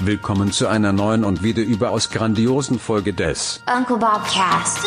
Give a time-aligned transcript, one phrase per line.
[0.00, 4.78] Willkommen zu einer neuen und wieder überaus grandiosen Folge des Uncle Bob Cast.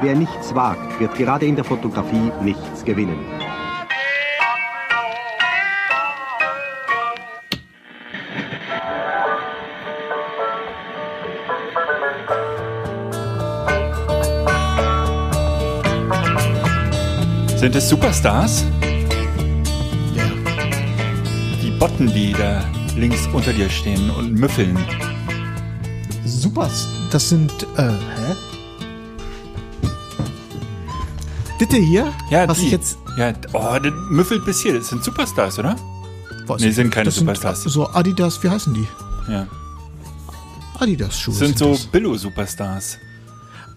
[0.00, 3.18] Wer nichts wagt, wird gerade in der Fotografie nichts gewinnen.
[17.56, 18.64] Sind es Superstars?
[21.80, 22.62] Botten, die da
[22.94, 24.76] links unter dir stehen und müffeln.
[26.26, 26.70] Super.
[27.10, 28.36] Das sind, äh, hä?
[31.58, 32.12] Bitte hier?
[32.30, 32.66] Ja, was die.
[32.66, 32.98] ich jetzt.
[33.16, 34.74] Ja, oh, das müffelt bis hier.
[34.74, 35.74] Das sind Superstars, oder?
[36.46, 37.62] Was Nee, sind keine das Superstars.
[37.62, 38.86] Sind so Adidas, wie heißen die?
[39.32, 39.46] Ja.
[40.78, 41.34] Adidas-Schuhe.
[41.38, 41.78] Das sind so.
[41.92, 42.98] Billo-Superstars.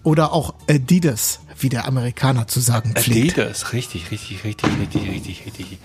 [0.02, 3.38] Oder auch Adidas, wie der Amerikaner zu sagen pflegt.
[3.38, 5.78] Adidas, richtig, richtig, richtig, richtig, richtig, richtig.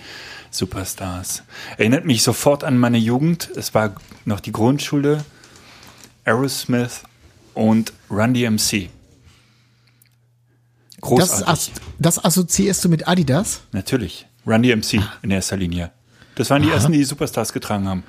[0.52, 1.44] Superstars.
[1.78, 3.50] Erinnert mich sofort an meine Jugend.
[3.56, 5.24] Es war noch die Grundschule.
[6.26, 7.04] Aerosmith
[7.54, 8.90] und Run DMC.
[11.02, 11.48] Das, Großartig.
[11.48, 13.62] as das assoziierst du mit Adidas?
[13.72, 14.28] Natürlich.
[14.46, 15.92] Run DMC in erster Linie.
[16.36, 18.04] Das waren die ersten, die Superstars getragen haben.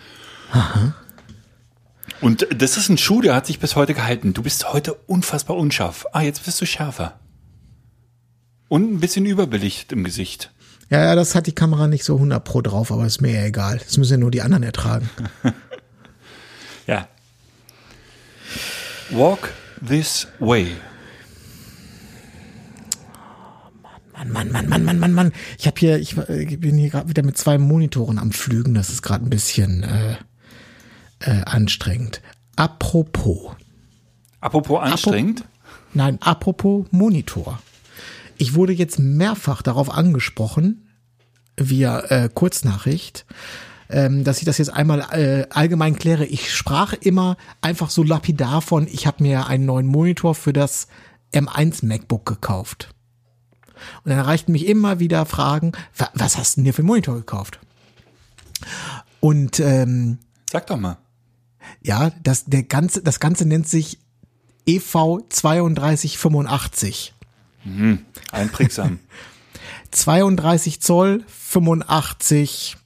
[2.20, 4.34] Und das ist ein Schuh, der hat sich bis heute gehalten.
[4.34, 6.06] Du bist heute unfassbar unscharf.
[6.12, 7.18] Ah, jetzt bist du schärfer.
[8.68, 10.52] Und ein bisschen überbelichtet im Gesicht.
[10.90, 13.44] Ja, ja, das hat die Kamera nicht so 100 pro drauf, aber ist mir ja
[13.44, 13.78] egal.
[13.78, 15.08] Das müssen ja nur die anderen ertragen.
[16.86, 17.06] Ja.
[19.10, 19.52] Walk
[19.86, 20.72] this way.
[24.12, 25.32] Mann, Mann, Mann, Mann, Mann, Mann, Mann.
[25.56, 28.74] Ich habe hier, ich bin hier gerade wieder mit zwei Monitoren am Flügen.
[28.74, 30.16] Das ist gerade ein bisschen äh,
[31.20, 32.20] äh, anstrengend.
[32.56, 33.52] Apropos.
[34.40, 35.44] Apropos anstrengend.
[35.94, 37.60] Nein, apropos Monitor.
[38.40, 40.88] Ich wurde jetzt mehrfach darauf angesprochen,
[41.58, 43.26] via äh, Kurznachricht,
[43.90, 46.24] ähm, dass ich das jetzt einmal äh, allgemein kläre.
[46.24, 50.88] Ich sprach immer einfach so lapidar von, ich habe mir einen neuen Monitor für das
[51.34, 52.94] M1 MacBook gekauft.
[54.04, 55.72] Und dann erreichten mich immer wieder Fragen,
[56.14, 57.60] was hast du denn hier für einen Monitor gekauft?
[59.20, 60.16] Und ähm,
[60.50, 60.96] sag doch mal.
[61.82, 63.98] Ja, das, der ganze, das Ganze nennt sich
[64.66, 67.12] EV3285.
[67.64, 68.98] Mhm, einprägsam.
[69.90, 72.76] 32 Zoll, 85.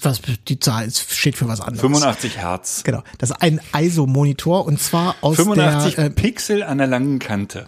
[0.00, 1.80] Was, die Zahl steht für was anderes.
[1.80, 2.84] 85 Hertz.
[2.84, 3.02] Genau.
[3.18, 7.66] Das ist ein ISO-Monitor und zwar aus 85 der, äh, Pixel an der langen Kante.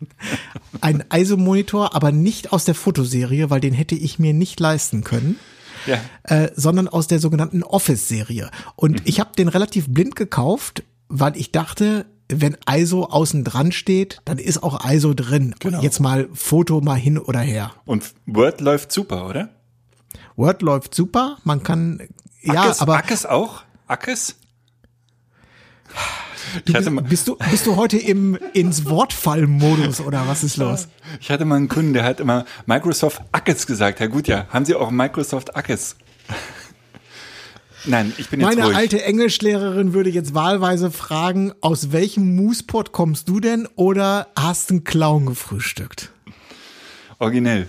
[0.80, 5.38] Ein ISO-Monitor, aber nicht aus der Fotoserie, weil den hätte ich mir nicht leisten können.
[5.86, 6.00] Ja.
[6.24, 8.50] Äh, sondern aus der sogenannten Office-Serie.
[8.76, 9.02] Und mhm.
[9.04, 14.38] ich habe den relativ blind gekauft, weil ich dachte, wenn ISO außen dran steht, dann
[14.38, 15.54] ist auch ISO drin.
[15.58, 15.80] Genau.
[15.80, 17.72] Jetzt mal Foto mal hin oder her.
[17.84, 19.50] Und Word läuft super, oder?
[20.36, 22.08] Word läuft super, man kann
[22.42, 23.62] ja, Ackes, aber Ackes auch?
[23.86, 24.36] Ackes?
[26.64, 30.56] du, Ich hatte, mal, bist du bist du heute im ins Wortfall-Modus oder was ist
[30.56, 30.88] los?
[31.20, 34.00] ich hatte mal einen Kunden, der hat immer Microsoft Ackes gesagt.
[34.00, 34.46] Ja gut, ja.
[34.50, 35.96] Haben Sie auch Microsoft Ackes?
[37.84, 38.76] Nein, ich bin jetzt Meine ruhig.
[38.76, 44.84] alte Englischlehrerin würde jetzt wahlweise fragen, aus welchem Moospot kommst du denn oder hast einen
[44.84, 46.10] Clown gefrühstückt?
[47.18, 47.68] Originell.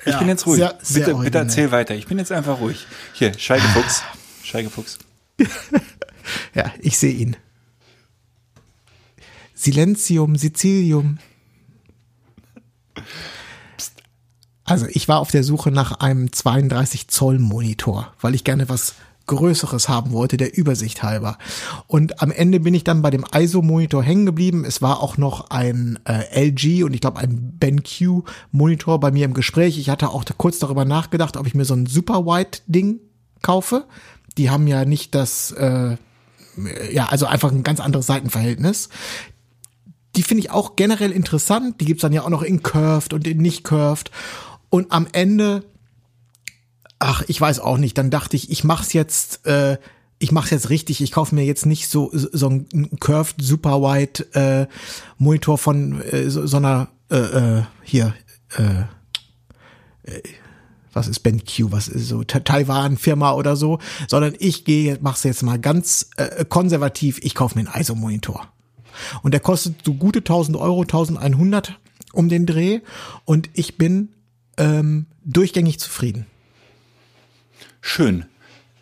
[0.00, 0.58] Ich Ja, bin jetzt ruhig.
[0.58, 1.94] sehr- sehr bitte, bitte erzähl weiter.
[1.94, 2.86] Ich bin jetzt einfach ruhig.
[3.12, 4.02] Hier, Scheigefuchs.
[4.42, 4.98] Scheigefuchs.
[6.54, 7.36] Ja, ich sehe ihn.
[9.54, 11.18] Silenzium, Sizilium.
[14.64, 18.94] Also ich war auf der Suche nach einem 32 Zoll Monitor, weil ich gerne was
[19.30, 21.38] Größeres haben wollte, der Übersicht halber.
[21.86, 24.64] Und am Ende bin ich dann bei dem ISO-Monitor hängen geblieben.
[24.64, 29.34] Es war auch noch ein äh, LG und ich glaube ein BenQ-Monitor bei mir im
[29.34, 29.78] Gespräch.
[29.78, 32.98] Ich hatte auch kurz darüber nachgedacht, ob ich mir so ein Super-Wide-Ding
[33.40, 33.86] kaufe.
[34.36, 35.96] Die haben ja nicht das, äh,
[36.90, 38.88] ja, also einfach ein ganz anderes Seitenverhältnis.
[40.16, 41.80] Die finde ich auch generell interessant.
[41.80, 44.10] Die gibt's dann ja auch noch in Curved und in nicht Curved.
[44.70, 45.64] Und am Ende,
[47.00, 49.78] ach, ich weiß auch nicht, dann dachte ich, ich mach's jetzt, äh,
[50.20, 51.00] ich mach's jetzt richtig.
[51.00, 54.66] Ich kaufe mir jetzt nicht so so einen Curved Super Wide äh,
[55.18, 58.14] Monitor von äh, so, so einer äh, äh, hier
[58.56, 58.82] äh,
[60.12, 60.22] äh,
[60.92, 65.22] was ist BenQ, was ist so Ta- Taiwan Firma oder so, sondern ich gehe, mach's
[65.22, 67.18] jetzt mal ganz äh, konservativ.
[67.22, 68.48] Ich kaufe mir einen ISO Monitor.
[69.22, 71.78] Und der kostet so gute 1000 Euro, 1100
[72.12, 72.80] um den Dreh.
[73.24, 74.08] Und ich bin
[74.56, 76.26] ähm, durchgängig zufrieden.
[77.80, 78.26] Schön.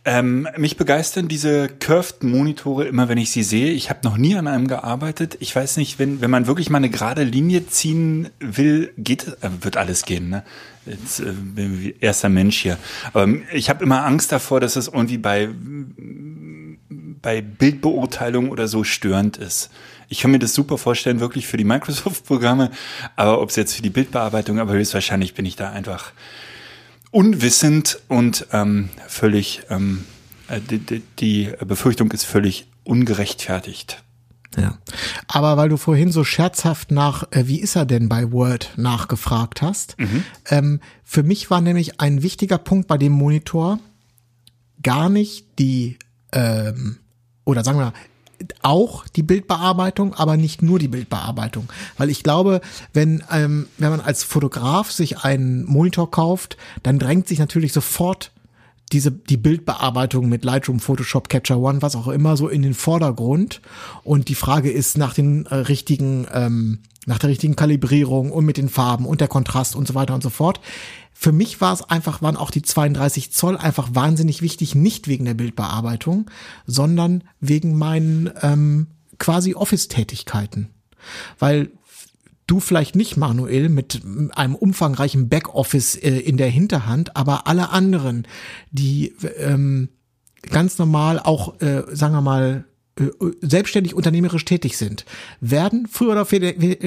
[0.05, 3.73] Ähm, mich begeistern diese Curved-Monitore immer, wenn ich sie sehe.
[3.73, 5.37] Ich habe noch nie an einem gearbeitet.
[5.41, 9.51] Ich weiß nicht, wenn, wenn man wirklich mal eine gerade Linie ziehen will, geht, äh,
[9.61, 10.31] wird alles gehen.
[10.31, 10.45] Ne?
[10.87, 12.79] Jetzt äh, bin ich erster Mensch hier.
[13.13, 15.51] Aber ich habe immer Angst davor, dass es irgendwie bei,
[17.21, 19.71] bei Bildbeurteilung oder so störend ist.
[20.09, 22.71] Ich kann mir das super vorstellen, wirklich für die Microsoft-Programme,
[23.17, 26.13] aber ob es jetzt für die Bildbearbeitung, aber höchstwahrscheinlich bin ich da einfach
[27.11, 30.05] unwissend und ähm, völlig, ähm,
[30.49, 34.03] äh, die, die Befürchtung ist völlig ungerechtfertigt.
[34.57, 34.79] Ja.
[35.27, 39.63] Aber weil du vorhin so scherzhaft nach, äh, wie ist er denn bei Word nachgefragt
[39.63, 40.25] hast, mhm.
[40.47, 43.79] ähm, für mich war nämlich ein wichtiger Punkt bei dem Monitor
[44.83, 45.99] gar nicht die,
[46.33, 46.99] ähm,
[47.45, 47.93] oder sagen wir
[48.63, 51.69] auch die Bildbearbeitung, aber nicht nur die Bildbearbeitung.
[51.97, 52.61] Weil ich glaube,
[52.93, 58.33] wenn, ähm, wenn man als Fotograf sich einen Monitor kauft, dann drängt sich natürlich sofort
[58.93, 63.61] diese, die Bildbearbeitung mit Lightroom, Photoshop, Capture One, was auch immer, so in den Vordergrund.
[64.03, 68.57] Und die Frage ist nach den äh, richtigen, ähm, nach der richtigen Kalibrierung und mit
[68.57, 70.61] den Farben und der Kontrast und so weiter und so fort.
[71.21, 75.25] Für mich war es einfach, waren auch die 32 Zoll einfach wahnsinnig wichtig, nicht wegen
[75.25, 76.31] der Bildbearbeitung,
[76.65, 78.87] sondern wegen meinen ähm,
[79.19, 80.69] quasi Office-Tätigkeiten.
[81.41, 81.73] Weil
[82.47, 84.01] du vielleicht nicht, Manuel, mit
[84.31, 88.25] einem umfangreichen Backoffice äh, in der Hinterhand, aber alle anderen,
[88.71, 89.89] die ähm,
[90.43, 92.65] ganz normal auch, äh, sagen wir mal,
[93.01, 93.09] äh,
[93.41, 95.05] selbstständig unternehmerisch tätig sind,
[95.41, 96.27] werden früher oder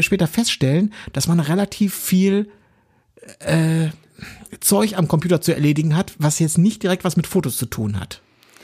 [0.01, 2.49] später feststellen, dass man relativ viel
[3.39, 3.89] äh,
[4.59, 7.99] Zeug am Computer zu erledigen hat, was jetzt nicht direkt was mit Fotos zu tun
[7.99, 8.21] hat.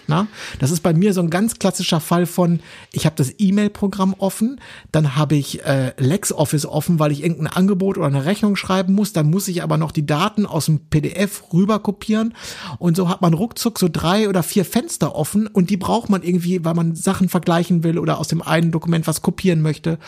[0.07, 0.27] Na?
[0.59, 2.61] Das ist bei mir so ein ganz klassischer Fall von,
[2.93, 4.59] ich habe das E-Mail-Programm offen,
[4.91, 9.11] dann habe ich äh, LexOffice offen, weil ich irgendein Angebot oder eine Rechnung schreiben muss,
[9.11, 12.33] dann muss ich aber noch die Daten aus dem PDF rüber kopieren
[12.79, 16.23] und so hat man ruckzuck so drei oder vier Fenster offen und die braucht man
[16.23, 19.99] irgendwie, weil man Sachen vergleichen will oder aus dem einen Dokument was kopieren möchte.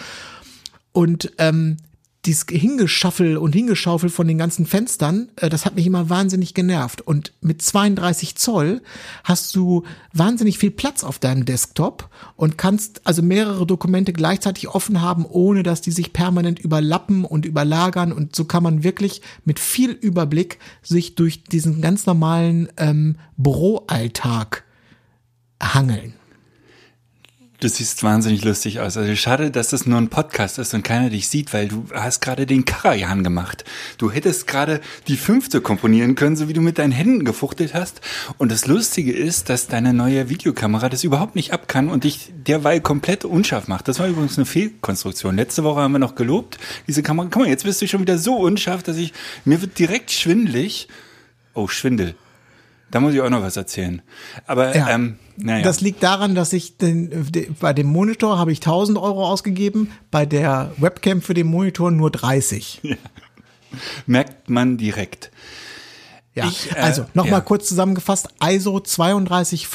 [0.92, 1.78] Und ähm,
[2.26, 7.02] dieses Hingeschaffel und Hingeschaufel von den ganzen Fenstern, äh, das hat mich immer wahnsinnig genervt.
[7.02, 8.82] Und mit 32 Zoll
[9.24, 9.84] hast du
[10.14, 15.64] wahnsinnig viel Platz auf deinem Desktop und kannst also mehrere Dokumente gleichzeitig offen haben, ohne
[15.64, 18.12] dass die sich permanent überlappen und überlagern.
[18.12, 24.66] Und so kann man wirklich mit viel Überblick sich durch diesen ganz normalen ähm, Büroalltag
[25.62, 26.19] hangeln.
[27.62, 28.96] Du siehst wahnsinnig lustig aus.
[28.96, 32.22] Also schade, dass das nur ein Podcast ist und keiner dich sieht, weil du hast
[32.22, 33.66] gerade den Karajan gemacht.
[33.98, 34.80] Du hättest gerade
[35.10, 38.00] die fünfte komponieren können, so wie du mit deinen Händen gefuchtelt hast.
[38.38, 42.32] Und das Lustige ist, dass deine neue Videokamera das überhaupt nicht ab kann und dich
[42.48, 43.90] derweil komplett unscharf macht.
[43.90, 45.36] Das war übrigens eine Fehlkonstruktion.
[45.36, 46.58] Letzte Woche haben wir noch gelobt,
[46.88, 47.28] diese Kamera.
[47.30, 49.12] Guck mal, jetzt bist du schon wieder so unscharf, dass ich,
[49.44, 50.88] mir wird direkt schwindlig.
[51.54, 52.16] Oh, Schwindel.
[52.92, 54.02] Da muss ich auch noch was erzählen.
[54.48, 55.64] Aber ja, ähm, naja.
[55.64, 59.92] das liegt daran, dass ich den, de, bei dem Monitor habe ich 1000 Euro ausgegeben,
[60.12, 62.80] bei der Webcam für den Monitor nur 30.
[62.84, 62.96] Ja.
[64.08, 65.32] Merkt man direkt.
[66.40, 67.42] Ja, ich, äh, also nochmal ja.
[67.42, 69.68] kurz zusammengefasst, ISO 3285,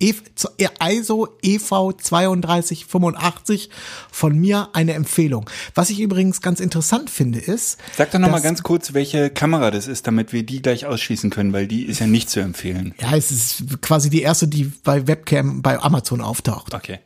[0.00, 3.70] e, ISO EV 3285
[4.10, 5.48] von mir eine Empfehlung.
[5.74, 7.78] Was ich übrigens ganz interessant finde ist.
[7.96, 11.52] Sag doch nochmal ganz kurz, welche Kamera das ist, damit wir die gleich ausschließen können,
[11.52, 12.94] weil die ist ja nicht zu empfehlen.
[13.00, 16.74] Ja, es ist quasi die erste, die bei Webcam bei Amazon auftaucht.
[16.74, 16.98] Okay.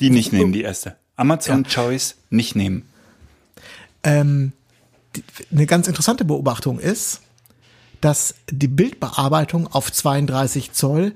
[0.00, 0.96] Die nicht nehmen, die erste.
[1.16, 1.70] Amazon ja.
[1.70, 2.84] Choice nicht nehmen.
[4.02, 4.52] Ähm,
[5.14, 5.22] die,
[5.52, 7.20] eine ganz interessante Beobachtung ist,
[8.02, 11.14] dass die Bildbearbeitung auf 32 Zoll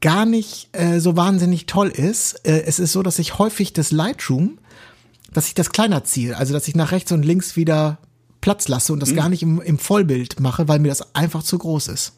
[0.00, 2.46] gar nicht äh, so wahnsinnig toll ist.
[2.46, 4.58] Äh, es ist so, dass ich häufig das Lightroom,
[5.32, 7.98] dass ich das kleiner ziehe, also dass ich nach rechts und links wieder
[8.40, 9.16] Platz lasse und das mhm.
[9.16, 12.14] gar nicht im, im Vollbild mache, weil mir das einfach zu groß ist.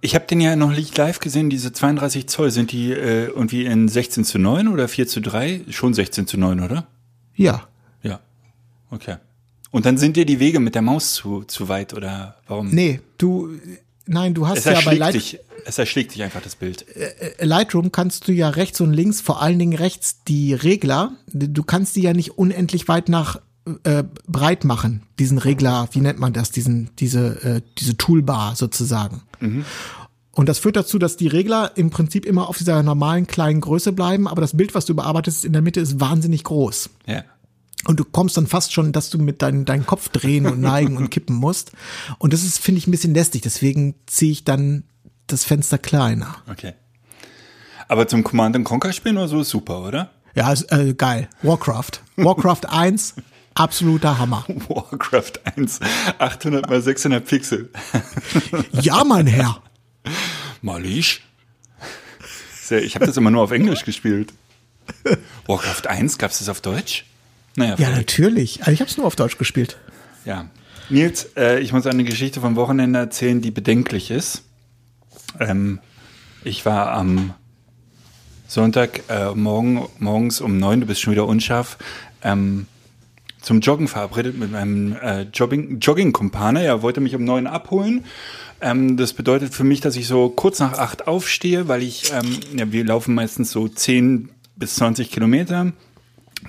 [0.00, 3.64] Ich habe den ja noch nicht live gesehen, diese 32 Zoll, sind die äh, irgendwie
[3.64, 5.66] in 16 zu 9 oder 4 zu 3?
[5.70, 6.88] Schon 16 zu 9, oder?
[7.36, 7.68] Ja.
[8.02, 8.18] Ja.
[8.90, 9.18] Okay.
[9.72, 12.68] Und dann sind dir die Wege mit der Maus zu, zu weit oder warum?
[12.68, 13.48] Nee, du,
[14.06, 16.86] nein, du hast es ja bei Light dich, es erschlägt dich einfach das Bild.
[16.94, 21.12] Äh, äh, Lightroom kannst du ja rechts und links, vor allen Dingen rechts die Regler,
[21.26, 23.40] du kannst die ja nicht unendlich weit nach
[23.84, 29.22] äh, breit machen, diesen Regler, wie nennt man das, diesen, diese, äh, diese Toolbar sozusagen.
[29.40, 29.64] Mhm.
[30.32, 33.92] Und das führt dazu, dass die Regler im Prinzip immer auf dieser normalen kleinen Größe
[33.92, 36.90] bleiben, aber das Bild, was du bearbeitest in der Mitte, ist wahnsinnig groß.
[37.06, 37.24] Ja.
[37.86, 40.96] Und du kommst dann fast schon, dass du mit deinem deinen Kopf drehen und neigen
[40.96, 41.72] und kippen musst.
[42.18, 43.42] Und das ist, finde ich, ein bisschen lästig.
[43.42, 44.84] Deswegen ziehe ich dann
[45.26, 46.36] das Fenster kleiner.
[46.48, 46.74] Okay.
[47.88, 50.10] Aber zum Command Conquer spielen oder so ist super, oder?
[50.34, 51.28] Ja, ist, äh, geil.
[51.42, 52.00] Warcraft.
[52.16, 53.14] Warcraft 1,
[53.54, 54.44] absoluter Hammer.
[54.68, 55.80] Warcraft 1,
[56.18, 57.70] 800 mal 600 Pixel.
[58.72, 59.62] ja, mein Herr.
[60.62, 61.22] Malisch?
[62.70, 64.32] Ich habe das immer nur auf Englisch gespielt.
[65.46, 67.04] Warcraft 1, gab es das auf Deutsch?
[67.56, 67.96] Naja, ja, vielleicht.
[67.96, 68.60] natürlich.
[68.60, 69.76] Also ich habe es nur auf Deutsch gespielt.
[70.24, 70.46] Ja.
[70.88, 74.42] Nils, äh, ich muss eine Geschichte vom Wochenende erzählen, die bedenklich ist.
[75.40, 75.78] Ähm,
[76.44, 77.34] ich war am
[78.48, 81.78] Sonntag äh, morgen, morgens um neun, du bist schon wieder unscharf,
[82.22, 82.66] ähm,
[83.40, 86.62] zum Joggen verabredet mit meinem äh, Jogging, Jogging-Kumpane.
[86.62, 88.04] Er wollte mich um neun abholen.
[88.60, 92.38] Ähm, das bedeutet für mich, dass ich so kurz nach acht aufstehe, weil ich, ähm,
[92.56, 95.72] ja, wir laufen meistens so zehn bis zwanzig Kilometer.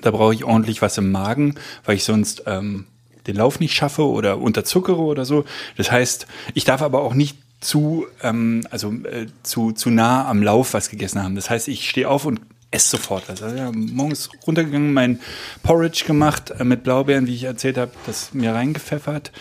[0.02, 2.86] Da brauche ich ordentlich was im Magen, weil ich sonst ähm,
[3.28, 5.46] den Lauf nicht schaffe oder unterzuckere oder so.
[5.78, 10.44] Das heißt, ich darf aber auch nicht zu, ähm, also äh, zu, zu nah am
[10.44, 11.36] Lauf was gegessen haben.
[11.36, 13.42] Das heißt, ich stehe auf und esse sofort was.
[13.42, 15.20] Also ja, morgens runtergegangen, mein
[15.62, 19.32] Porridge gemacht äh, mit Blaubeeren, wie ich erzählt habe, das mir reingepfeffert,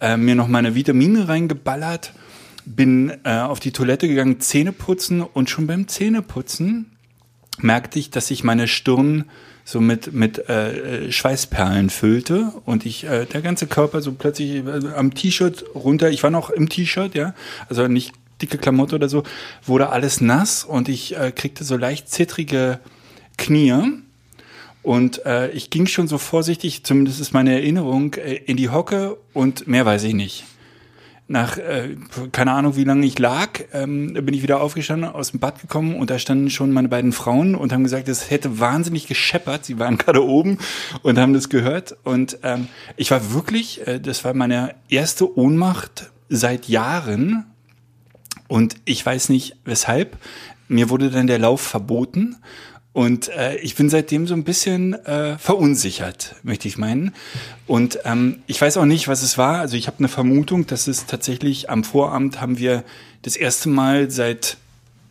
[0.00, 2.12] äh, mir noch meine Vitamine reingeballert,
[2.64, 6.96] bin äh, auf die Toilette gegangen, Zähne putzen und schon beim Zähneputzen
[7.58, 9.26] merkte ich, dass sich meine Stirn
[9.70, 14.88] so mit, mit äh, Schweißperlen füllte und ich, äh, der ganze Körper so plötzlich äh,
[14.96, 17.34] am T-Shirt runter, ich war noch im T-Shirt, ja,
[17.68, 18.12] also nicht
[18.42, 19.22] dicke Klamotte oder so,
[19.64, 22.80] wurde alles nass und ich äh, kriegte so leicht zittrige
[23.38, 23.74] Knie.
[24.82, 29.18] Und äh, ich ging schon so vorsichtig, zumindest ist meine Erinnerung, äh, in die Hocke
[29.34, 30.44] und mehr weiß ich nicht
[31.30, 31.96] nach äh,
[32.32, 35.94] keine Ahnung, wie lange ich lag, ähm, bin ich wieder aufgestanden, aus dem Bad gekommen
[35.94, 39.64] und da standen schon meine beiden Frauen und haben gesagt, es hätte wahnsinnig gescheppert.
[39.64, 40.58] Sie waren gerade oben
[41.02, 46.10] und haben das gehört und ähm, ich war wirklich, äh, das war meine erste Ohnmacht
[46.28, 47.46] seit Jahren
[48.48, 50.18] und ich weiß nicht weshalb.
[50.66, 52.38] Mir wurde dann der Lauf verboten
[52.92, 57.14] und äh, ich bin seitdem so ein bisschen äh, verunsichert, möchte ich meinen.
[57.66, 59.60] Und ähm, ich weiß auch nicht, was es war.
[59.60, 62.82] Also ich habe eine Vermutung, dass es tatsächlich am Vorabend haben wir
[63.22, 64.56] das erste Mal seit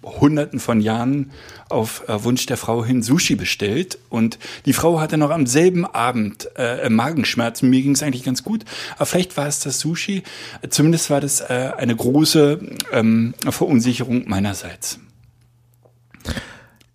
[0.03, 1.31] Hunderten von Jahren
[1.69, 5.85] auf äh, Wunsch der Frau hin Sushi bestellt und die Frau hatte noch am selben
[5.85, 7.69] Abend äh, Magenschmerzen.
[7.69, 8.63] Mir ging es eigentlich ganz gut,
[8.95, 10.23] aber vielleicht war es das Sushi.
[10.69, 12.59] Zumindest war das äh, eine große
[12.93, 14.99] ähm, Verunsicherung meinerseits.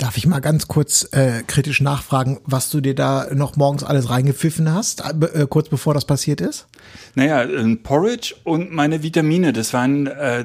[0.04, 4.10] Darf ich mal ganz kurz äh, kritisch nachfragen, was du dir da noch morgens alles
[4.10, 6.66] reingepfiffen hast, äh, kurz bevor das passiert ist?
[7.14, 9.54] Naja, ein Porridge und meine Vitamine.
[9.54, 10.44] Das waren äh,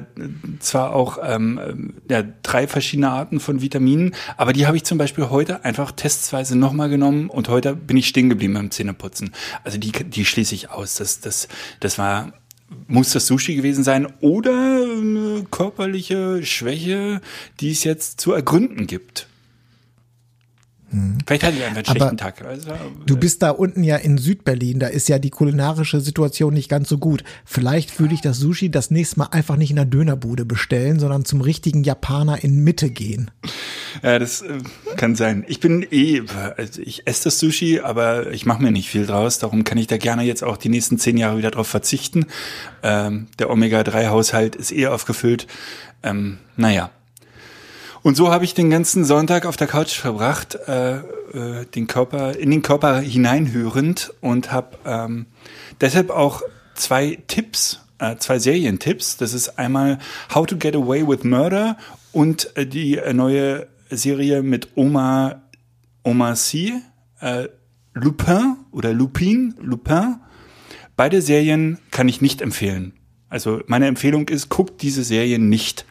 [0.60, 5.28] zwar auch ähm, ja, drei verschiedene Arten von Vitaminen, aber die habe ich zum Beispiel
[5.28, 9.34] heute einfach testweise nochmal genommen und heute bin ich stehen geblieben beim Zähneputzen.
[9.62, 10.94] Also die, die schließe ich aus.
[10.94, 11.48] Das, das,
[11.80, 12.32] das war
[12.86, 17.20] muss das Sushi gewesen sein oder eine körperliche Schwäche,
[17.58, 19.26] die es jetzt zu ergründen gibt.
[20.90, 21.18] Hm.
[21.24, 22.44] Vielleicht hatte ich einfach einen schlechten Aber Tag.
[22.44, 22.72] Also,
[23.06, 26.88] du bist da unten ja in Südberlin, da ist ja die kulinarische Situation nicht ganz
[26.88, 27.22] so gut.
[27.44, 31.24] Vielleicht würde ich das Sushi das nächste Mal einfach nicht in der Dönerbude bestellen, sondern
[31.24, 33.30] zum richtigen Japaner in Mitte gehen.
[34.02, 34.58] Ja, das äh,
[34.96, 35.44] kann sein.
[35.46, 36.22] Ich bin eh,
[36.56, 39.38] also ich esse das Sushi, aber ich mache mir nicht viel draus.
[39.38, 42.26] Darum kann ich da gerne jetzt auch die nächsten zehn Jahre wieder drauf verzichten.
[42.82, 45.46] Ähm, der Omega-3-Haushalt ist eh aufgefüllt.
[46.02, 46.90] Ähm, naja.
[48.02, 52.36] Und so habe ich den ganzen Sonntag auf der Couch verbracht, äh, äh, den Körper
[52.36, 55.26] in den Körper hineinhörend und habe ähm,
[55.80, 56.42] deshalb auch
[56.74, 59.18] zwei Tipps, äh, zwei Serientipps.
[59.18, 59.98] Das ist einmal
[60.34, 61.76] How to Get Away with Murder
[62.12, 65.42] und äh, die äh, neue Serie mit Oma
[66.02, 66.72] Oma C,
[67.20, 67.48] äh,
[67.92, 70.16] Lupin oder Lupin, Lupin.
[70.96, 72.94] Beide Serien kann ich nicht empfehlen.
[73.28, 75.84] Also meine Empfehlung ist, guckt diese Serien nicht.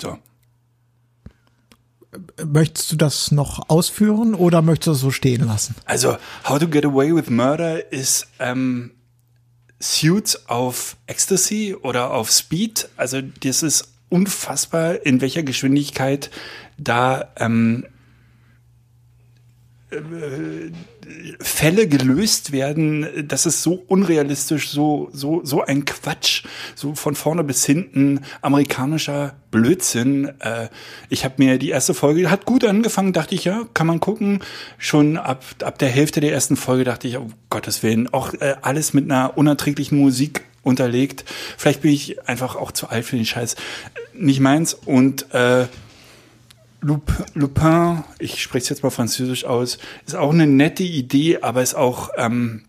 [0.00, 0.18] So.
[2.44, 5.76] Möchtest du das noch ausführen oder möchtest du das so stehen lassen?
[5.84, 6.16] Also,
[6.48, 8.92] How to Get Away with Murder ist ähm,
[9.78, 12.88] Suits auf Ecstasy oder auf Speed.
[12.96, 16.30] Also, das ist unfassbar, in welcher Geschwindigkeit
[16.78, 17.86] da ähm,
[19.90, 20.70] äh,
[21.40, 27.44] Fälle gelöst werden, das ist so unrealistisch, so, so, so ein Quatsch, so von vorne
[27.44, 30.30] bis hinten amerikanischer Blödsinn.
[30.40, 30.68] Äh,
[31.08, 34.40] ich habe mir die erste Folge, hat gut angefangen, dachte ich, ja, kann man gucken.
[34.78, 38.56] Schon ab, ab der Hälfte der ersten Folge dachte ich, um Gottes Willen, auch äh,
[38.62, 41.24] alles mit einer unerträglichen Musik unterlegt.
[41.56, 43.56] Vielleicht bin ich einfach auch zu alt für den Scheiß.
[44.14, 44.74] Nicht meins.
[44.74, 45.66] Und äh,
[46.80, 51.74] Lupin, ich spreche es jetzt mal französisch aus, ist auch eine nette Idee, aber ist
[51.74, 52.62] auch ähm,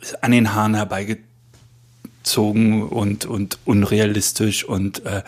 [0.00, 5.22] ist an den Haaren herbeigezogen und, und unrealistisch und äh,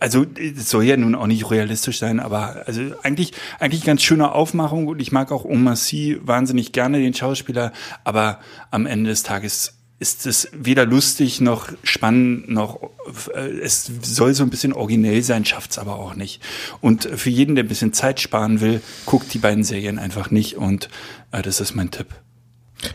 [0.00, 4.32] also es soll ja nun auch nicht realistisch sein, aber also eigentlich eigentlich ganz schöne
[4.32, 9.22] Aufmachung und ich mag auch Omar Sy wahnsinnig gerne den Schauspieler, aber am Ende des
[9.22, 12.90] Tages ist es weder lustig noch spannend noch
[13.34, 16.42] äh, es soll so ein bisschen originell sein, schafft's aber auch nicht.
[16.82, 20.58] Und für jeden, der ein bisschen Zeit sparen will, guckt die beiden Serien einfach nicht
[20.58, 20.90] und
[21.32, 22.08] äh, das ist mein Tipp.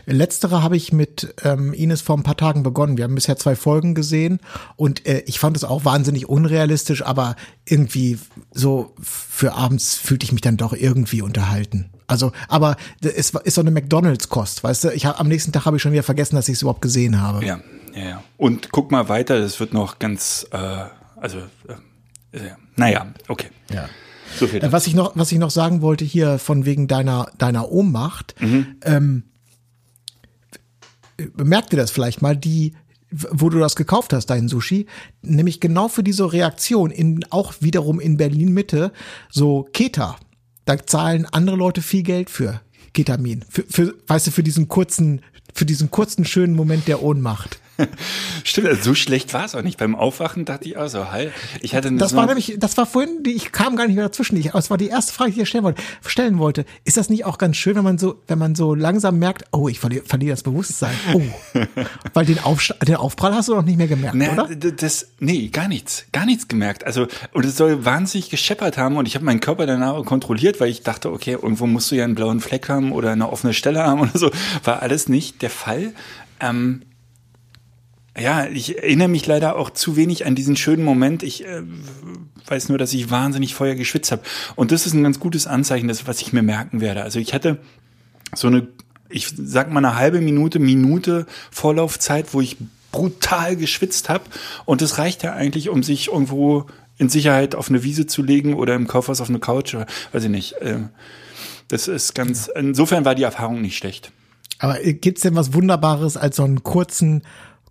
[0.06, 2.96] Letztere habe ich mit ähm, Ines vor ein paar Tagen begonnen.
[2.96, 4.38] Wir haben bisher zwei Folgen gesehen
[4.76, 8.20] und äh, ich fand es auch wahnsinnig unrealistisch, aber irgendwie
[8.52, 11.90] so für abends fühlte ich mich dann doch irgendwie unterhalten.
[12.10, 14.88] Also, aber es ist so eine McDonalds-Kost, weißt du?
[14.92, 17.20] Ich hab, am nächsten Tag habe ich schon wieder vergessen, dass ich es überhaupt gesehen
[17.20, 17.44] habe.
[17.44, 17.60] Ja,
[17.94, 18.24] ja, ja.
[18.36, 20.56] Und guck mal weiter, das wird noch ganz, äh,
[21.16, 21.38] also,
[22.32, 23.46] äh, äh naja, okay.
[23.72, 23.88] Ja.
[24.36, 27.30] So viel äh, was ich noch, was ich noch sagen wollte hier von wegen deiner
[27.38, 28.34] deiner Ohnmacht.
[28.40, 28.76] Mhm.
[28.82, 29.22] Ähm,
[31.36, 32.74] merkt ihr das vielleicht mal, die,
[33.10, 34.86] wo du das gekauft hast, deinen Sushi,
[35.22, 38.92] nämlich genau für diese Reaktion in, auch wiederum in Berlin Mitte,
[39.28, 40.16] so Keta.
[40.70, 42.60] Da zahlen andere Leute viel Geld für
[42.94, 43.44] Ketamin.
[43.48, 45.20] Für, für, weißt du, für diesen kurzen,
[45.52, 47.58] für diesen kurzen schönen Moment der Ohnmacht.
[48.44, 49.78] Stimmt, also so schlecht war es auch nicht.
[49.78, 51.30] Beim Aufwachen dachte ich auch so, hi.
[51.60, 54.36] Ich hatte das war nämlich, das war vorhin, die, ich kam gar nicht mehr dazwischen.
[54.36, 55.82] Ich, das war die erste Frage, die ich stellen wollte.
[56.06, 56.64] Stellen wollte.
[56.84, 59.68] Ist das nicht auch ganz schön, wenn man so, wenn man so langsam merkt, oh,
[59.68, 60.94] ich verliere, verliere das Bewusstsein.
[61.14, 61.22] Oh.
[62.14, 64.54] Weil den, Auf, den Aufprall hast du noch nicht mehr gemerkt, Na, oder?
[64.54, 66.06] Das, nee, gar nichts.
[66.12, 66.84] Gar nichts gemerkt.
[66.84, 70.68] Also, und es soll wahnsinnig gescheppert haben und ich habe meinen Körper danach kontrolliert, weil
[70.68, 73.82] ich dachte, okay, irgendwo musst du ja einen blauen Fleck haben oder eine offene Stelle
[73.82, 74.30] haben oder so.
[74.64, 75.92] War alles nicht der Fall.
[76.40, 76.82] Ähm,
[78.20, 81.22] ja, ich erinnere mich leider auch zu wenig an diesen schönen Moment.
[81.22, 81.62] Ich äh,
[82.46, 84.22] weiß nur, dass ich wahnsinnig Feuer geschwitzt habe.
[84.56, 87.02] Und das ist ein ganz gutes Anzeichen, das, was ich mir merken werde.
[87.02, 87.58] Also ich hatte
[88.34, 88.68] so eine,
[89.08, 92.56] ich sag mal eine halbe Minute, Minute Vorlaufzeit, wo ich
[92.92, 94.24] brutal geschwitzt habe.
[94.64, 96.66] Und das reicht ja eigentlich, um sich irgendwo
[96.98, 100.24] in Sicherheit auf eine Wiese zu legen oder im Kaufhaus auf eine Couch oder weiß
[100.24, 100.56] ich nicht.
[100.60, 100.90] Ähm,
[101.68, 104.12] das ist ganz, insofern war die Erfahrung nicht schlecht.
[104.58, 107.22] Aber gibt's denn was Wunderbares als so einen kurzen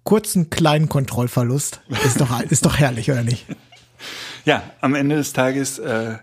[0.09, 1.81] kurzen kleinen Kontrollverlust.
[2.03, 3.45] Ist doch, ist doch herrlich, oder nicht?
[4.43, 6.15] Ja, am Ende des Tages äh,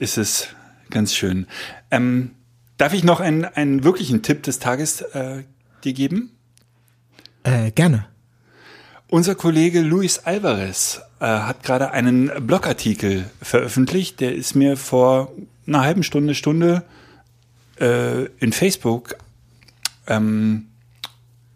[0.00, 0.48] ist es
[0.90, 1.46] ganz schön.
[1.92, 2.32] Ähm,
[2.78, 5.44] darf ich noch einen, einen wirklichen Tipp des Tages äh,
[5.84, 6.32] dir geben?
[7.44, 8.06] Äh, gerne.
[9.06, 14.18] Unser Kollege Luis Alvarez äh, hat gerade einen Blogartikel veröffentlicht.
[14.18, 15.30] Der ist mir vor
[15.68, 16.82] einer halben Stunde, Stunde
[17.78, 19.14] äh, in Facebook
[20.08, 20.66] ähm,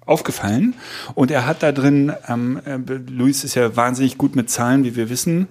[0.06, 0.74] aufgefallen.
[1.14, 2.78] Und er hat da drin, ähm, äh,
[3.10, 5.48] Luis ist ja wahnsinnig gut mit Zahlen, wie wir wissen,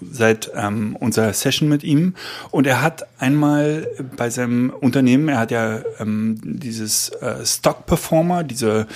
[0.00, 2.14] seit ähm, unserer Session mit ihm.
[2.50, 3.86] Und er hat einmal
[4.16, 8.86] bei seinem Unternehmen, er hat ja ähm, dieses äh, Stock Performer, diese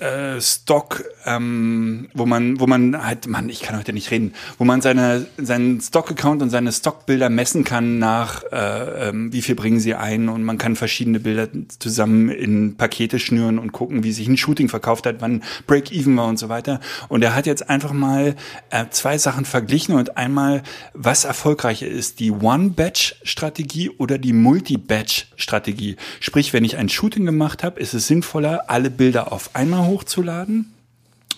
[0.00, 4.64] äh, Stock, ähm, wo man, wo man halt, man, ich kann heute nicht reden, wo
[4.64, 9.78] man seine, seinen Stock-Account und seine Stockbilder messen kann nach, äh, ähm, wie viel bringen
[9.78, 14.26] sie ein und man kann verschiedene Bilder zusammen in Pakete schnüren und gucken, wie sich
[14.26, 16.80] ein Shooting verkauft hat, wann Break-Even war und so weiter.
[17.08, 18.34] Und er hat jetzt einfach mal
[18.70, 20.62] äh, zwei Sachen verglichen und einmal,
[20.92, 25.96] was erfolgreicher ist, die One-Batch-Strategie oder die Multi-Batch-Strategie.
[26.18, 30.72] Sprich, wenn ich ein Shooting gemacht habe, ist es sinnvoller, alle Bilder auf einmal hochzuladen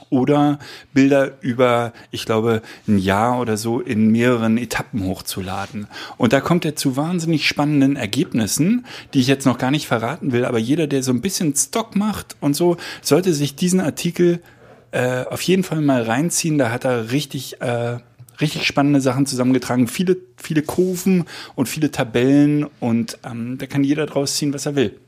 [0.08, 0.58] oder
[0.92, 5.86] Bilder über, ich glaube, ein Jahr oder so in mehreren Etappen hochzuladen.
[6.16, 10.32] Und da kommt er zu wahnsinnig spannenden Ergebnissen, die ich jetzt noch gar nicht verraten
[10.32, 14.42] will, aber jeder, der so ein bisschen Stock macht und so, sollte sich diesen Artikel
[14.90, 16.58] äh, auf jeden Fall mal reinziehen.
[16.58, 17.98] Da hat er richtig, äh,
[18.40, 24.06] richtig spannende Sachen zusammengetragen, viele, viele Kurven und viele Tabellen und ähm, da kann jeder
[24.06, 24.98] draus ziehen, was er will.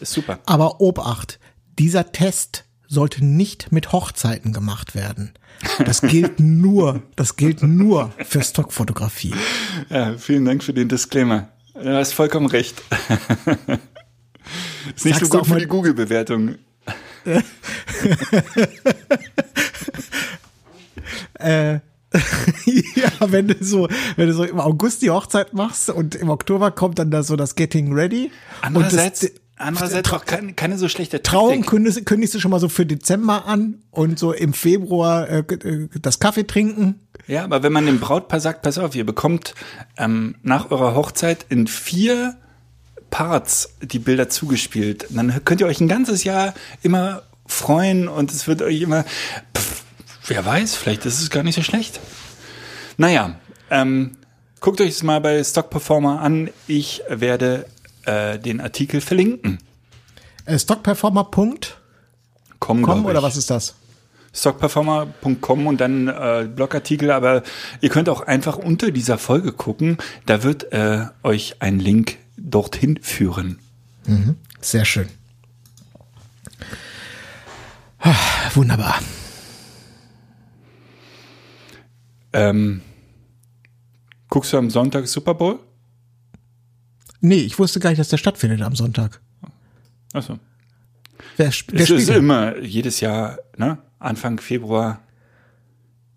[0.00, 0.38] Ist super.
[0.46, 1.38] Aber Obacht,
[1.78, 5.32] dieser Test sollte nicht mit Hochzeiten gemacht werden.
[5.84, 9.34] Das gilt nur, das gilt nur für Stockfotografie.
[9.90, 11.48] Ja, vielen Dank für den Disclaimer.
[11.74, 12.82] Du hast vollkommen recht.
[14.96, 16.54] Ist nicht Sagst so gut für die Google-Bewertung.
[21.34, 21.80] äh, ja,
[23.26, 23.86] wenn du so,
[24.16, 27.36] wenn du so im August die Hochzeit machst und im Oktober kommt dann da so
[27.36, 28.30] das Getting Ready.
[28.62, 31.32] Andererseits, und das, Andererseits auch keine, keine so schlechte Taktik.
[31.32, 35.38] Trauung kündigst, kündigst du schon mal so für Dezember an und so im Februar äh,
[35.38, 37.00] äh, das Kaffee trinken.
[37.26, 39.54] Ja, aber wenn man dem Brautpaar sagt, pass auf, ihr bekommt
[39.96, 42.36] ähm, nach eurer Hochzeit in vier
[43.10, 48.46] Parts die Bilder zugespielt, dann könnt ihr euch ein ganzes Jahr immer freuen und es
[48.46, 49.04] wird euch immer,
[49.56, 49.82] pff,
[50.26, 52.00] wer weiß, vielleicht ist es gar nicht so schlecht.
[52.96, 53.36] Naja,
[53.70, 54.16] ähm,
[54.60, 56.50] guckt euch es mal bei Stock Performer an.
[56.66, 57.66] Ich werde
[58.08, 59.58] äh, den Artikel verlinken.
[60.46, 63.74] Äh, Stockperformer.com oder was ist das?
[64.34, 67.42] stockperformer.com und dann äh, Blogartikel, aber
[67.80, 72.98] ihr könnt auch einfach unter dieser Folge gucken, da wird äh, euch ein Link dorthin
[73.02, 73.58] führen.
[74.06, 74.36] Mhm.
[74.60, 75.08] Sehr schön.
[78.54, 79.00] Wunderbar.
[82.32, 82.82] Ähm,
[84.28, 85.58] guckst du am Sonntag Super Bowl?
[87.20, 89.20] Nee, ich wusste gar nicht, dass der stattfindet am Sonntag.
[90.12, 90.38] Achso.
[91.36, 92.08] Wer, sp- wer Es ist spielt?
[92.10, 92.16] denn?
[92.16, 93.78] immer jedes Jahr, ne?
[93.98, 95.00] Anfang Februar.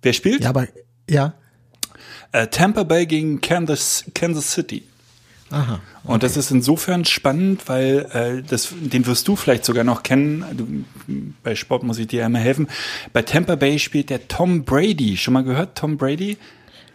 [0.02, 0.44] Wer spielt?
[0.44, 0.68] Ja, aber
[1.10, 1.34] ja.
[2.32, 4.84] Äh, Tampa Bay gegen Kansas, Kansas City.
[5.50, 5.82] Aha.
[6.06, 10.46] Und das ist insofern spannend, weil äh, das, den wirst du vielleicht sogar noch kennen.
[10.56, 12.68] Du, bei Sport muss ich dir einmal helfen.
[13.12, 15.18] Bei Tampa Bay spielt der Tom Brady.
[15.18, 16.38] Schon mal gehört, Tom Brady?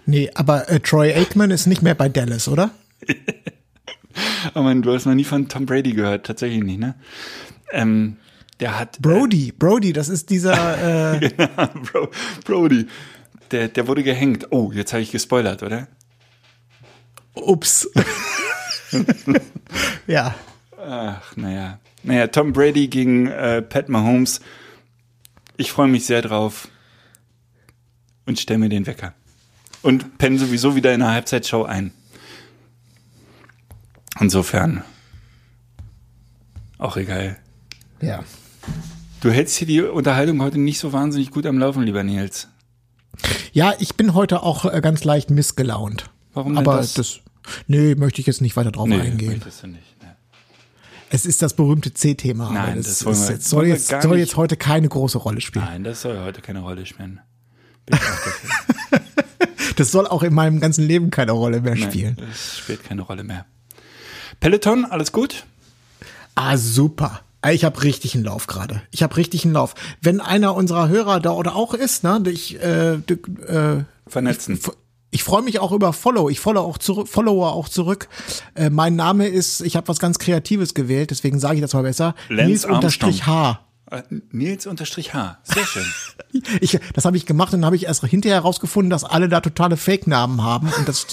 [0.07, 2.71] Nee, aber äh, Troy Aikman ist nicht mehr bei Dallas, oder?
[4.55, 6.95] Oh man, du hast noch nie von Tom Brady gehört, tatsächlich nicht, ne?
[7.73, 8.17] Ähm,
[8.61, 11.31] der hat Brody, Brody, das ist dieser, äh,
[11.93, 12.11] Bro,
[12.45, 12.87] Brody.
[13.51, 14.49] Der, der wurde gehängt.
[14.51, 15.89] Oh, jetzt habe ich gespoilert, oder?
[17.37, 17.89] ups.
[20.07, 20.35] ja.
[20.79, 21.79] Ach, naja.
[22.03, 24.41] Naja, Tom Brady gegen äh, Pat Mahomes.
[25.57, 26.69] Ich freue mich sehr drauf.
[28.27, 29.15] Und stell mir den Wecker.
[29.83, 31.93] Und penne sowieso wieder in der Halbzeitshow ein.
[34.21, 34.83] Insofern.
[36.79, 37.37] Auch egal.
[38.01, 38.25] Ja.
[39.21, 42.49] Du hältst hier die Unterhaltung heute nicht so wahnsinnig gut am Laufen, lieber Nils.
[43.53, 46.11] Ja, ich bin heute auch äh, ganz leicht missgelaunt.
[46.35, 46.95] Warum denn Aber das?
[46.95, 47.21] das?
[47.67, 49.31] nee, möchte ich jetzt nicht weiter drauf eingehen.
[49.33, 50.03] möchtest du nicht.
[50.03, 50.15] Ne.
[51.09, 52.51] Es ist das berühmte C-Thema.
[52.53, 55.65] Nein, das wollen ist wir- jetzt, soll, jetzt, soll jetzt heute keine große Rolle spielen.
[55.65, 57.21] Nein, das soll heute keine Rolle spielen.
[57.87, 59.01] Bin ich auch dafür.
[59.77, 62.17] Das soll auch in meinem ganzen Leben keine Rolle mehr Nein, spielen.
[62.17, 63.47] das spielt keine Rolle mehr.
[64.41, 65.45] Peloton, alles gut?
[66.35, 67.21] Ah, super.
[67.53, 68.83] Ich habe richtig einen Lauf gerade.
[68.91, 69.75] Ich habe richtig einen Lauf.
[70.01, 74.59] Wenn einer unserer Hörer da oder auch ist, ne, ich, äh, äh, Vernetzen.
[75.11, 76.29] ich freue mich auch über Follow.
[76.29, 78.09] Ich follow auch zurück, Follower auch zurück.
[78.55, 81.83] Äh, mein Name ist, ich habe was ganz Kreatives gewählt, deswegen sage ich das mal
[81.83, 82.15] besser.
[82.29, 83.61] Nils unterstrich H.
[83.91, 85.39] Äh, Nils unterstrich H.
[85.45, 85.87] Sehr schön.
[86.61, 89.41] Ich, das habe ich gemacht und dann habe ich erst hinterher herausgefunden, dass alle da
[89.41, 91.07] totale Fake-Namen haben und das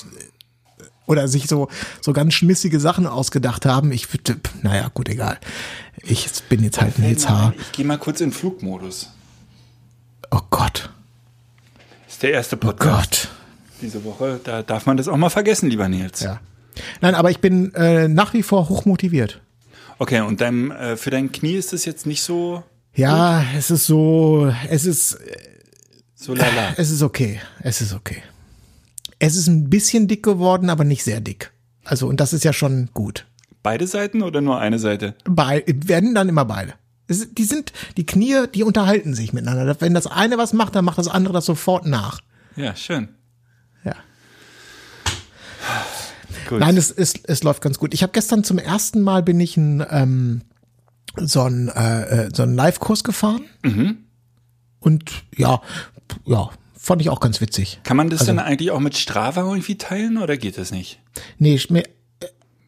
[1.06, 1.68] oder sich so
[2.02, 3.92] so ganz schmissige Sachen ausgedacht haben.
[3.92, 5.38] Ich würde, naja, gut, egal.
[6.04, 7.54] Ich bin jetzt halt Nils H.
[7.60, 9.10] Ich gehe mal kurz in Flugmodus.
[10.32, 10.90] Oh Gott,
[12.06, 13.30] Das ist der erste oh Podcast Gott.
[13.82, 14.40] diese Woche.
[14.44, 16.22] Da darf man das auch mal vergessen, lieber Nils.
[16.22, 16.40] Ja.
[17.02, 19.42] Nein, aber ich bin äh, nach wie vor hoch motiviert.
[20.00, 22.64] Okay, und deinem, äh, für dein Knie ist das jetzt nicht so,
[22.96, 25.20] Ja, es ist so, es ist,
[26.16, 26.74] so lala.
[26.78, 27.40] es ist okay.
[27.62, 28.24] Es ist okay.
[29.26, 31.54] Es ist ein bisschen dick geworden, aber nicht sehr dick.
[31.86, 33.26] Also, und das ist ja schon gut.
[33.62, 35.16] Beide Seiten oder nur eine Seite?
[35.24, 36.74] Bei, werden dann immer beide.
[37.08, 39.78] Es, die sind, die Knie, die unterhalten sich miteinander.
[39.80, 42.20] Wenn das eine was macht, dann macht das andere das sofort nach.
[42.58, 43.08] Ja, schön.
[43.86, 43.96] Ja.
[46.50, 46.60] Gut.
[46.60, 47.94] Nein, es, es, es läuft ganz gut.
[47.94, 50.42] Ich habe gestern zum ersten Mal bin ich ein, ähm,
[51.16, 53.46] so ein äh, äh, so einen Live-Kurs gefahren.
[54.82, 55.62] Und ja,
[56.26, 56.50] ja,
[56.84, 57.80] fand ich auch ganz witzig.
[57.84, 61.00] Kann man das Also- dann eigentlich auch mit Strava irgendwie teilen oder geht das nicht?
[61.40, 61.86] Nee, ich, mir-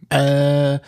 [0.10, 0.80] äh,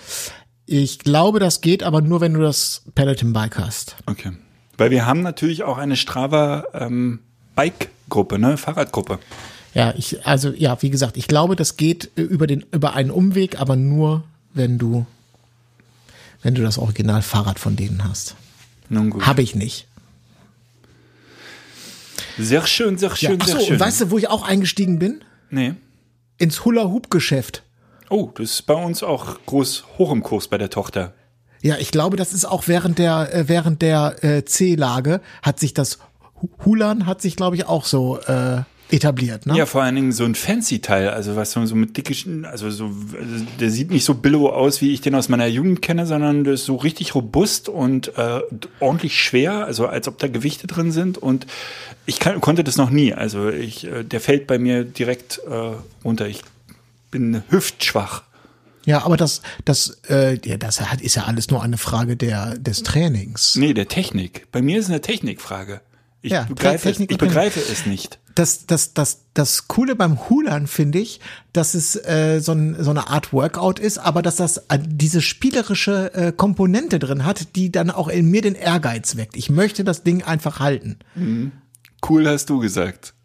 [0.66, 3.96] ich glaube, das geht aber nur, wenn du das Peloton Bike hast.
[4.06, 4.32] Okay.
[4.78, 7.20] Weil wir haben natürlich auch eine Strava ähm,
[7.56, 8.58] Bike-Gruppe, ne?
[8.58, 9.20] Fahrradgruppe.
[9.74, 13.12] Ja, ich, also ja, wie gesagt, ich glaube, das geht äh, über den, über einen
[13.12, 15.06] Umweg, aber nur, wenn du,
[16.44, 18.36] wenn du das Original Fahrrad von denen hast.
[18.90, 19.26] Nun gut.
[19.26, 19.88] Habe ich nicht.
[22.38, 23.80] Sehr schön, sehr Ja, schön, ach sehr so, schön.
[23.80, 25.24] weißt du, wo ich auch eingestiegen bin?
[25.50, 25.74] Nee.
[26.38, 27.64] Ins Hula-Hoop-Geschäft.
[28.10, 31.14] Oh, das ist bei uns auch groß hoch im Kurs bei der Tochter.
[31.62, 35.74] Ja, ich glaube, das ist auch während der, äh, während der äh, C-Lage hat sich
[35.74, 36.00] das
[36.42, 39.58] Hu- Hulan hat sich, glaube ich, auch so äh, etabliert, ne?
[39.58, 42.14] Ja, vor allen Dingen so ein fancy Teil, also was so, so mit dicke,
[42.48, 45.82] also so, also der sieht nicht so billow aus, wie ich den aus meiner Jugend
[45.82, 48.42] kenne, sondern der ist so richtig robust und äh,
[48.80, 51.48] ordentlich schwer, also als ob da Gewichte drin sind und
[52.06, 55.76] ich kann, konnte das noch nie, also ich, äh, der fällt bei mir direkt äh,
[56.06, 56.28] runter.
[56.28, 56.42] Ich
[57.12, 58.24] bin hüftschwach.
[58.86, 62.58] Ja, aber das, das, äh, ja, das hat, ist ja alles nur eine Frage der,
[62.58, 63.58] des Trainings.
[63.58, 64.50] Nee, der Technik.
[64.54, 65.82] Bei mir ist eine Technikfrage.
[66.22, 68.20] Ich, Ja, begreife, es, ich begreife es nicht.
[68.38, 71.20] Das, das, das, das Coole beim Hulan finde ich,
[71.54, 75.22] dass es äh, so, ein, so eine Art Workout ist, aber dass das äh, diese
[75.22, 79.36] spielerische äh, Komponente drin hat, die dann auch in mir den Ehrgeiz weckt.
[79.36, 81.00] Ich möchte das Ding einfach halten.
[82.08, 83.16] Cool hast du gesagt.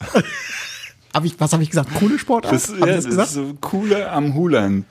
[1.12, 1.94] Hab ich, was habe ich gesagt?
[1.96, 2.54] Coole Sportart?
[2.54, 4.86] Das, Hab ja, das das ist so coole am Hulan.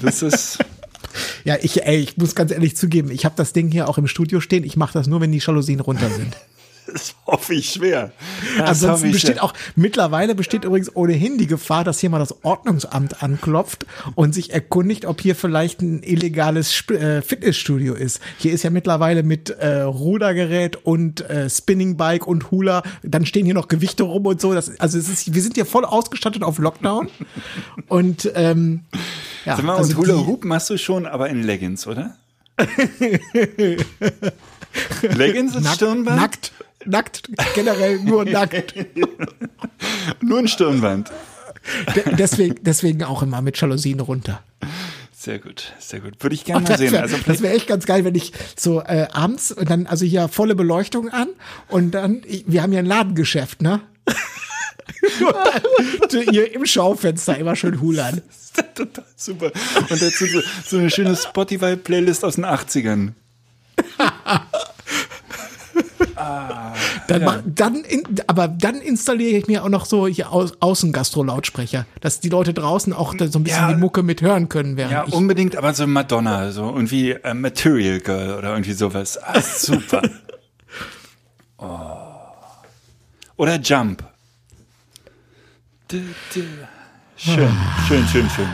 [0.00, 0.58] Das ist,
[1.44, 4.06] Ja, ich, ey, ich muss ganz ehrlich zugeben, ich habe das Ding hier auch im
[4.06, 4.64] Studio stehen.
[4.64, 6.36] Ich mache das nur, wenn die Jalousien runter sind.
[6.92, 8.12] Das hoffe ich schwer.
[8.58, 9.44] Das Ansonsten ich besteht schwer.
[9.44, 14.52] auch, mittlerweile besteht übrigens ohnehin die Gefahr, dass hier mal das Ordnungsamt anklopft und sich
[14.52, 18.20] erkundigt, ob hier vielleicht ein illegales äh, Fitnessstudio ist.
[18.38, 23.54] Hier ist ja mittlerweile mit äh, Rudergerät und äh, Spinningbike und Hula, dann stehen hier
[23.54, 24.52] noch Gewichte rum und so.
[24.52, 27.08] Das, also es ist, wir sind hier voll ausgestattet auf Lockdown.
[27.88, 28.84] und ähm,
[29.44, 32.16] ja, Sag mal, also und Hula Hoop machst du schon, aber in Leggings, oder?
[35.02, 36.16] Leggings und nackt, Stirnband?
[36.16, 36.52] nackt,
[36.86, 38.74] nackt, generell nur nackt.
[40.20, 41.10] Nur ein Stirnband.
[41.94, 44.42] De- deswegen, deswegen auch immer mit Jalousien runter.
[45.16, 46.14] Sehr gut, sehr gut.
[46.20, 46.90] Würde ich gerne mal sehen.
[46.92, 50.04] wäre Also das wär echt ganz geil, wenn ich so äh, abends und dann also
[50.04, 51.28] hier volle Beleuchtung an
[51.68, 53.80] und dann ich, wir haben ja ein Ladengeschäft, ne?
[56.10, 58.22] Dann hier im Schaufenster immer schön hulern.
[58.74, 59.52] total super.
[59.90, 63.12] Und dazu so, so eine schöne Spotify-Playlist aus den 80ern.
[67.08, 71.86] Dann, mach, dann in, aber dann installiere ich mir auch noch so hier Au Außengastro-Lautsprecher,
[72.00, 73.72] dass die Leute draußen auch so ein bisschen Ja.
[73.72, 78.38] die Mucke mithören können, Ja, ich unbedingt, aber so Madonna, so irgendwie äh, Material Girl
[78.38, 79.18] oder irgendwie sowas.
[79.22, 80.02] Ah, super.
[81.58, 81.66] oh.
[83.36, 84.04] Oder Jump.
[85.90, 87.50] Schön,
[87.86, 88.48] schön, schön, schön.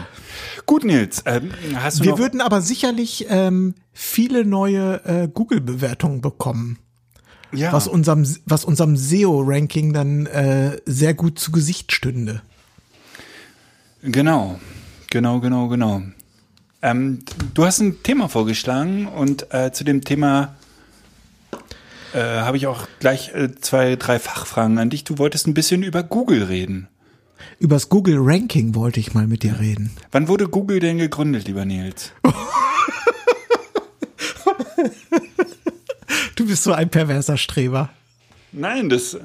[0.66, 6.78] Gut, Nils, ähm, hast du Wir würden aber sicherlich ähm, viele neue äh, Google-Bewertungen bekommen.
[7.52, 12.42] Ja, was unserem, was unserem SEO-Ranking dann äh, sehr gut zu Gesicht stünde.
[14.02, 14.58] genau,
[15.10, 16.02] genau, genau, genau.
[16.80, 17.20] Ähm,
[17.54, 20.54] du hast ein Thema vorgeschlagen und äh, zu dem Thema
[22.14, 25.04] äh, habe ich auch gleich äh, zwei, drei Fachfragen an dich.
[25.04, 26.88] Du wolltest ein bisschen über Google reden.
[27.58, 29.90] Übers Google-Ranking wollte ich mal mit dir reden.
[30.12, 32.12] Wann wurde Google denn gegründet, lieber Nils?
[36.36, 37.90] Du bist so ein perverser Streber.
[38.52, 39.20] Nein, das, äh,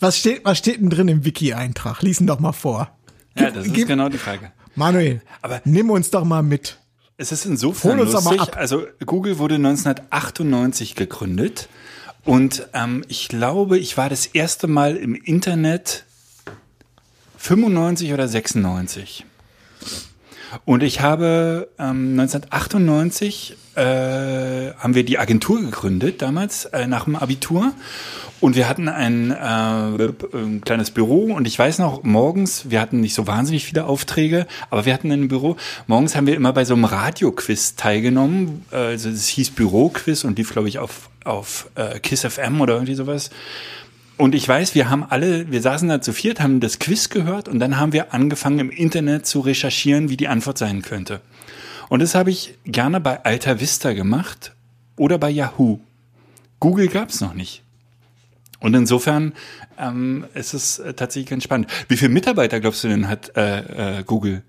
[0.00, 2.02] Was steht, was steht denn drin im Wiki-Eintrag?
[2.02, 2.90] Lies ihn doch mal vor.
[3.36, 4.52] ja, Gib- das ist gib- genau die Frage.
[4.76, 6.78] Manuel, Aber- nimm uns doch mal mit.
[7.16, 8.56] Es ist insofern Hol lustig.
[8.56, 11.68] Also Google wurde 1998 gegründet
[12.24, 16.04] und ähm, ich glaube, ich war das erste Mal im Internet
[17.38, 19.24] 95 oder 96.
[20.64, 27.16] Und ich habe ähm, 1998 äh, haben wir die Agentur gegründet damals äh, nach dem
[27.16, 27.72] Abitur.
[28.40, 31.32] Und wir hatten ein, äh, ein kleines Büro.
[31.34, 35.10] Und ich weiß noch morgens wir hatten nicht so wahnsinnig viele Aufträge aber wir hatten
[35.10, 35.56] ein Büro.
[35.86, 38.64] Morgens haben wir immer bei so einem Radioquiz teilgenommen.
[38.70, 42.94] Also es hieß Büroquiz und lief glaube ich auf auf äh, Kiss FM oder irgendwie
[42.94, 43.30] sowas
[44.16, 47.48] und ich weiß, wir haben alle, wir saßen da zu viert, haben das Quiz gehört
[47.48, 51.20] und dann haben wir angefangen im Internet zu recherchieren, wie die Antwort sein könnte.
[51.88, 54.54] Und das habe ich gerne bei Alta Vista gemacht
[54.96, 55.80] oder bei Yahoo.
[56.60, 57.62] Google gab es noch nicht.
[58.60, 59.34] Und insofern
[59.78, 61.70] ähm, ist es äh, tatsächlich ganz spannend.
[61.88, 64.42] Wie viele Mitarbeiter glaubst du denn hat äh, äh, Google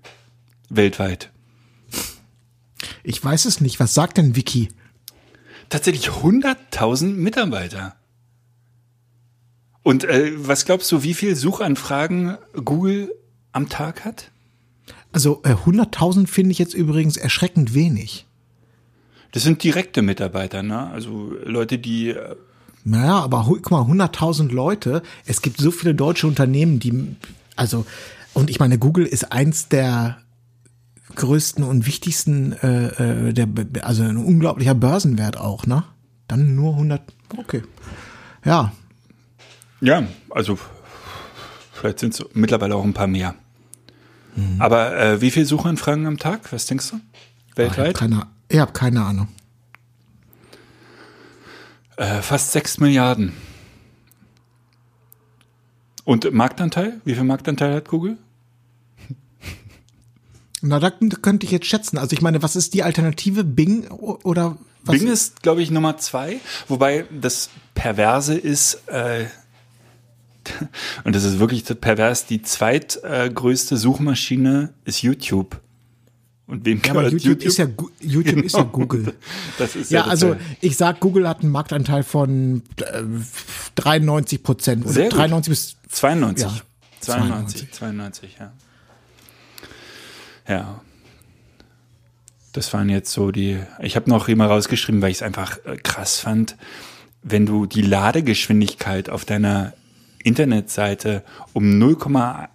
[0.70, 1.30] weltweit?
[3.02, 3.78] Ich weiß es nicht.
[3.80, 4.70] Was sagt denn Wiki?
[5.68, 7.95] Tatsächlich 100.000 Mitarbeiter.
[9.86, 13.14] Und äh, was glaubst du, wie viel Suchanfragen Google
[13.52, 14.32] am Tag hat?
[15.12, 18.26] Also äh, 100.000 finde ich jetzt übrigens erschreckend wenig.
[19.30, 20.88] Das sind direkte Mitarbeiter, ne?
[20.90, 22.34] Also Leute, die äh,
[22.82, 25.04] Naja, aber guck mal, 100.000 Leute.
[25.24, 27.14] Es gibt so viele deutsche Unternehmen, die,
[27.54, 27.86] also,
[28.34, 30.18] und ich meine, Google ist eins der
[31.14, 33.46] größten und wichtigsten, äh, äh, der,
[33.82, 35.84] also ein unglaublicher Börsenwert auch, ne?
[36.26, 37.02] Dann nur 100,
[37.38, 37.62] okay.
[38.44, 38.72] Ja,
[39.80, 40.58] ja, also
[41.72, 43.34] vielleicht sind es mittlerweile auch ein paar mehr.
[44.58, 46.52] Aber äh, wie viele Suchanfragen am Tag?
[46.52, 46.96] Was denkst du?
[46.96, 47.96] ich habe Weltweit?
[47.96, 49.28] keine, ich hab keine Ahnung.
[51.96, 53.32] Äh, fast 6 Milliarden.
[56.04, 57.00] Und Marktanteil?
[57.04, 58.18] Wie viel Marktanteil hat Google?
[60.60, 61.96] Na, da könnte ich jetzt schätzen.
[61.96, 63.42] Also ich meine, was ist die Alternative?
[63.42, 64.98] Bing oder was?
[64.98, 69.24] Bing ist, glaube ich, Nummer zwei, wobei das Perverse ist, äh,
[71.04, 75.60] und das ist wirklich pervers, die zweitgrößte Suchmaschine ist YouTube.
[76.46, 77.66] Und wem ja, aber gehört YouTube, ist ja
[78.00, 79.14] YouTube ist ja Google.
[79.58, 83.02] Das ist ja, Ja, also äh, ich sag, Google hat einen Marktanteil von äh,
[83.74, 85.18] 93 Prozent oder Sehr gut.
[85.18, 86.46] 93 bis 92.
[86.46, 86.60] Ja,
[87.00, 88.52] 92, 92, ja.
[90.48, 90.80] Ja.
[92.52, 93.58] Das waren jetzt so die.
[93.80, 96.56] Ich habe noch immer rausgeschrieben, weil ich es einfach äh, krass fand,
[97.22, 99.74] wenn du die Ladegeschwindigkeit auf deiner
[100.26, 101.96] Internetseite um 0,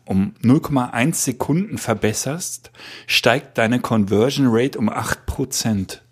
[0.04, 2.70] um 0,1 Sekunden verbesserst,
[3.08, 6.04] steigt deine Conversion Rate um 8 Prozent.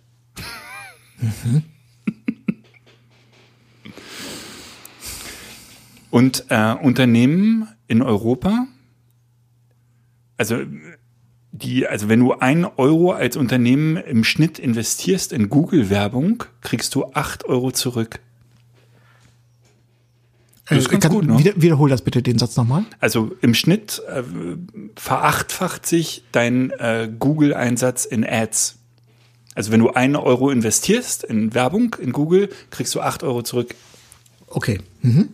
[6.11, 8.65] Und äh, Unternehmen in Europa,
[10.37, 10.63] also
[11.51, 17.11] die, also wenn du ein Euro als Unternehmen im Schnitt investierst in Google-Werbung, kriegst du
[17.13, 18.21] acht Euro zurück.
[20.69, 21.37] Das ist ganz kann- gut, ne?
[21.39, 22.85] wieder, wiederhol das bitte, den Satz nochmal.
[22.99, 24.23] Also im Schnitt äh,
[24.95, 28.75] verachtfacht sich dein äh, Google-Einsatz in Ads.
[29.55, 33.75] Also wenn du einen Euro investierst in Werbung in Google, kriegst du acht Euro zurück.
[34.47, 34.79] Okay.
[35.01, 35.29] Mhm.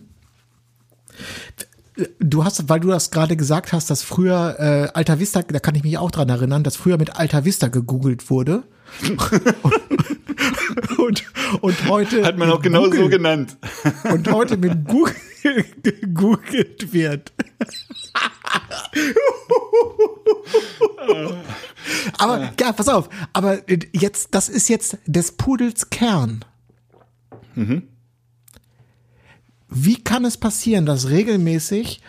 [2.18, 5.74] Du hast, weil du das gerade gesagt hast, dass früher äh, Alta Vista, da kann
[5.74, 8.64] ich mich auch dran erinnern, dass früher mit Alta Vista gegoogelt wurde.
[10.98, 11.24] und,
[11.60, 13.56] und heute Hat man auch genau so Google- genannt.
[14.10, 15.14] und heute mit Google
[15.82, 17.32] gegoogelt wird.
[22.18, 23.60] aber ja, pass auf, aber
[23.92, 26.44] jetzt, das ist jetzt des Pudels Kern.
[29.68, 32.00] Wie kann es passieren, dass regelmäßig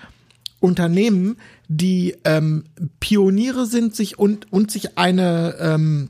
[0.60, 1.38] Unternehmen,
[1.68, 2.66] die ähm,
[3.00, 6.10] Pioniere sind, sich und, und sich eine, ähm,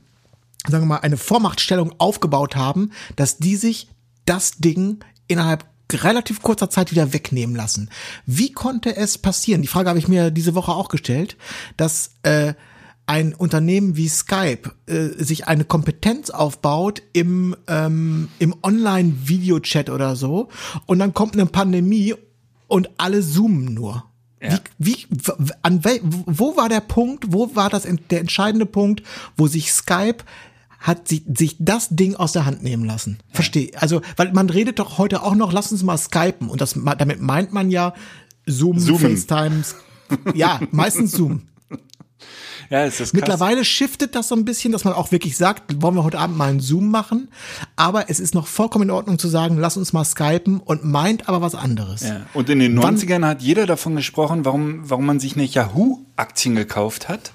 [0.66, 3.88] sagen wir mal, eine Vormachtstellung aufgebaut haben, dass die sich
[4.24, 7.90] das Ding innerhalb relativ kurzer Zeit wieder wegnehmen lassen.
[8.26, 9.62] Wie konnte es passieren?
[9.62, 11.36] Die Frage habe ich mir diese Woche auch gestellt,
[11.76, 12.54] dass äh,
[13.06, 20.48] ein Unternehmen wie Skype äh, sich eine Kompetenz aufbaut im, ähm, im Online-Video-Chat oder so
[20.84, 22.14] und dann kommt eine Pandemie
[22.66, 24.04] und alle zoomen nur.
[24.40, 24.60] Ja.
[24.78, 29.02] Wie, wie, an wel, wo war der Punkt, wo war das der entscheidende Punkt,
[29.36, 30.18] wo sich Skype
[30.78, 33.18] hat sich, sich das Ding aus der Hand nehmen lassen.
[33.32, 33.72] Verstehe.
[33.76, 36.48] Also, weil man redet doch heute auch noch, lass uns mal skypen.
[36.48, 37.94] Und das, damit meint man ja
[38.46, 39.16] Zoom, Zoomen.
[39.16, 39.62] FaceTime.
[40.34, 41.42] Ja, meistens Zoom.
[42.70, 43.12] Ja, ist krass.
[43.14, 46.36] Mittlerweile shiftet das so ein bisschen, dass man auch wirklich sagt, wollen wir heute Abend
[46.36, 47.28] mal einen Zoom machen.
[47.76, 51.28] Aber es ist noch vollkommen in Ordnung zu sagen, lass uns mal skypen und meint
[51.28, 52.02] aber was anderes.
[52.02, 52.26] Ja.
[52.34, 56.54] Und in den Wann- 90ern hat jeder davon gesprochen, warum, warum man sich eine Yahoo-Aktien
[56.56, 57.32] gekauft hat.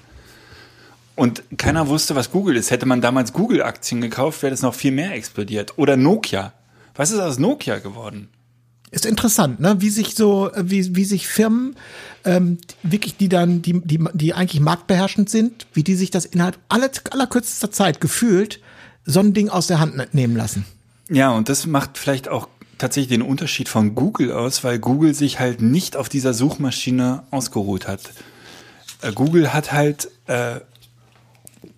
[1.16, 2.70] Und keiner wusste, was Google ist.
[2.70, 5.74] Hätte man damals Google-Aktien gekauft, wäre das noch viel mehr explodiert.
[5.78, 6.52] Oder Nokia.
[6.96, 8.28] Was ist aus Nokia geworden?
[8.94, 9.80] Ist interessant, ne?
[9.80, 11.74] Wie sich so, äh, wie, wie sich Firmen,
[12.24, 16.58] ähm, wirklich, die dann, die, die, die eigentlich marktbeherrschend sind, wie die sich das innerhalb
[16.68, 18.60] aller, allerkürzester Zeit gefühlt
[19.04, 20.64] so ein Ding aus der Hand ne- nehmen lassen.
[21.10, 25.40] Ja, und das macht vielleicht auch tatsächlich den Unterschied von Google aus, weil Google sich
[25.40, 28.00] halt nicht auf dieser Suchmaschine ausgeruht hat.
[29.02, 30.60] Äh, Google hat halt äh,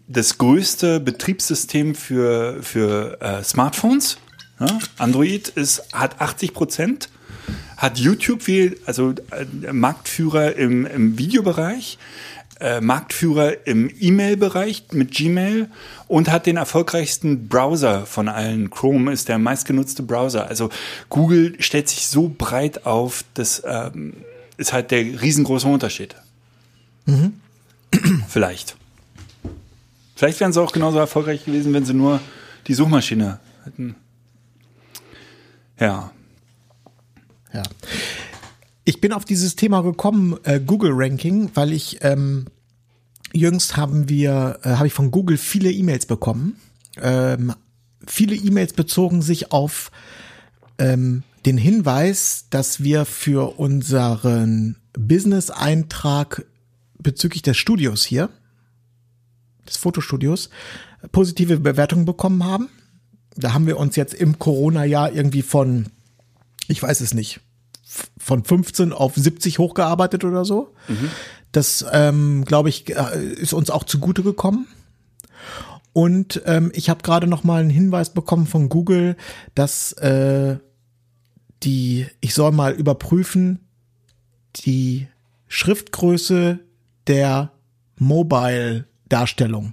[0.07, 4.19] das größte Betriebssystem für, für äh, Smartphones.
[4.61, 4.79] Ja?
[4.99, 7.09] Android ist, hat 80 Prozent,
[7.77, 11.99] hat YouTube wie, also äh, Marktführer im, im Videobereich,
[12.59, 15.69] äh, Marktführer im E-Mail-Bereich mit Gmail
[16.09, 18.71] und hat den erfolgreichsten Browser von allen.
[18.71, 20.47] Chrome ist der meistgenutzte Browser.
[20.49, 20.71] Also
[21.11, 24.15] Google stellt sich so breit auf, das ähm,
[24.57, 26.17] ist halt der riesengroße Unterschied.
[28.29, 28.77] Vielleicht.
[30.15, 32.21] Vielleicht wären sie auch genauso erfolgreich gewesen, wenn sie nur
[32.67, 33.97] die Suchmaschine hätten.
[35.79, 36.13] Ja.
[37.53, 37.63] Ja.
[38.85, 42.47] Ich bin auf dieses Thema gekommen, äh, Google Ranking, weil ich ähm,
[43.33, 46.57] jüngst haben wir, äh, habe ich von Google viele E-Mails bekommen.
[46.97, 47.53] Ähm,
[48.07, 49.91] viele E-Mails bezogen sich auf
[50.79, 56.45] ähm, den Hinweis, dass wir für unseren Business-Eintrag
[56.99, 58.31] bezüglich des Studios hier,
[59.69, 60.51] des Fotostudios,
[61.13, 62.69] positive Bewertungen bekommen haben.
[63.37, 65.87] Da haben wir uns jetzt im Corona-Jahr irgendwie von,
[66.69, 67.41] ich weiß es nicht,
[68.19, 70.75] von 15 auf 70 hochgearbeitet oder so.
[71.53, 74.67] Das, ähm, glaube ich, äh, ist uns auch zugute gekommen.
[75.93, 79.17] Und ähm, ich habe gerade noch mal einen Hinweis bekommen von Google,
[79.55, 80.59] dass äh,
[81.63, 83.61] die, ich soll mal überprüfen,
[84.57, 85.09] die
[85.49, 86.59] Schriftgröße
[87.07, 87.53] der
[87.99, 89.73] Mobile-Darstellung.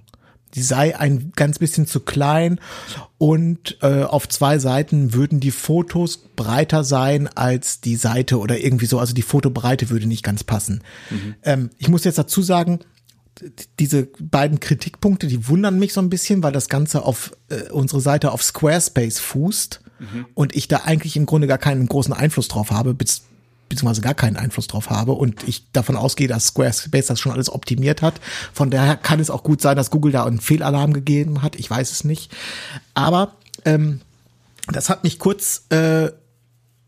[0.56, 2.60] Die sei ein ganz bisschen zu klein
[3.18, 8.86] und äh, auf zwei Seiten würden die Fotos breiter sein als die Seite oder irgendwie
[8.86, 9.00] so.
[9.00, 10.84] Also die Fotobreite würde nicht ganz passen.
[11.44, 12.80] Ähm, ich muss jetzt dazu sagen,
[13.80, 18.00] diese beiden Kritikpunkte, die wundern mich so ein bisschen, weil das Ganze auf äh, unsere
[18.00, 19.82] Seite auf Squarespace fußt
[20.34, 22.94] und ich da eigentlich im Grunde gar keinen großen Einfluss drauf habe,
[23.74, 27.50] beziehungsweise gar keinen Einfluss drauf habe und ich davon ausgehe, dass Squarespace das schon alles
[27.50, 28.16] optimiert hat.
[28.54, 31.56] Von daher kann es auch gut sein, dass Google da einen Fehlalarm gegeben hat.
[31.56, 32.32] Ich weiß es nicht.
[32.94, 33.34] Aber
[33.66, 34.02] ähm,
[34.72, 36.12] das hat mich kurz äh,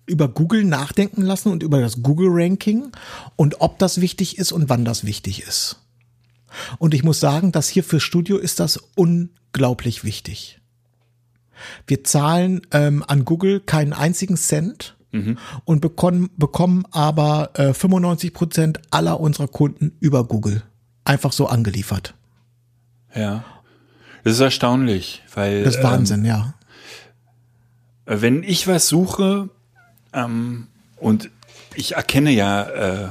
[0.05, 2.91] über Google nachdenken lassen und über das Google-Ranking
[3.35, 5.77] und ob das wichtig ist und wann das wichtig ist.
[6.77, 10.59] Und ich muss sagen, dass hier für Studio ist das unglaublich wichtig.
[11.87, 14.94] Wir zahlen ähm, an Google keinen einzigen Cent
[15.65, 20.63] und bekommen, bekommen aber äh, 95 Prozent aller unserer Kunden über Google.
[21.03, 22.15] Einfach so angeliefert.
[23.13, 23.43] Ja.
[24.23, 25.63] Das ist erstaunlich, weil.
[25.63, 26.55] Das ist Wahnsinn, ja.
[28.07, 29.49] Ähm, wenn ich was suche,
[30.13, 31.29] ähm, und
[31.75, 33.07] ich erkenne ja äh,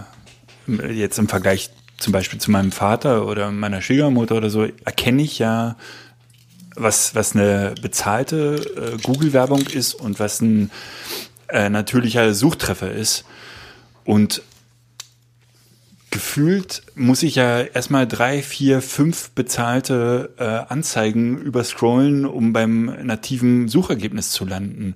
[0.92, 5.38] jetzt im Vergleich zum Beispiel zu meinem Vater oder meiner Schwiegermutter oder so, erkenne ich
[5.38, 5.76] ja,
[6.76, 10.70] was, was eine bezahlte äh, Google-Werbung ist und was ein
[11.48, 13.24] äh, natürlicher Suchtreffer ist.
[14.04, 14.42] Und
[16.10, 23.68] gefühlt muss ich ja erstmal drei, vier, fünf bezahlte äh, Anzeigen überscrollen, um beim nativen
[23.68, 24.94] Suchergebnis zu landen.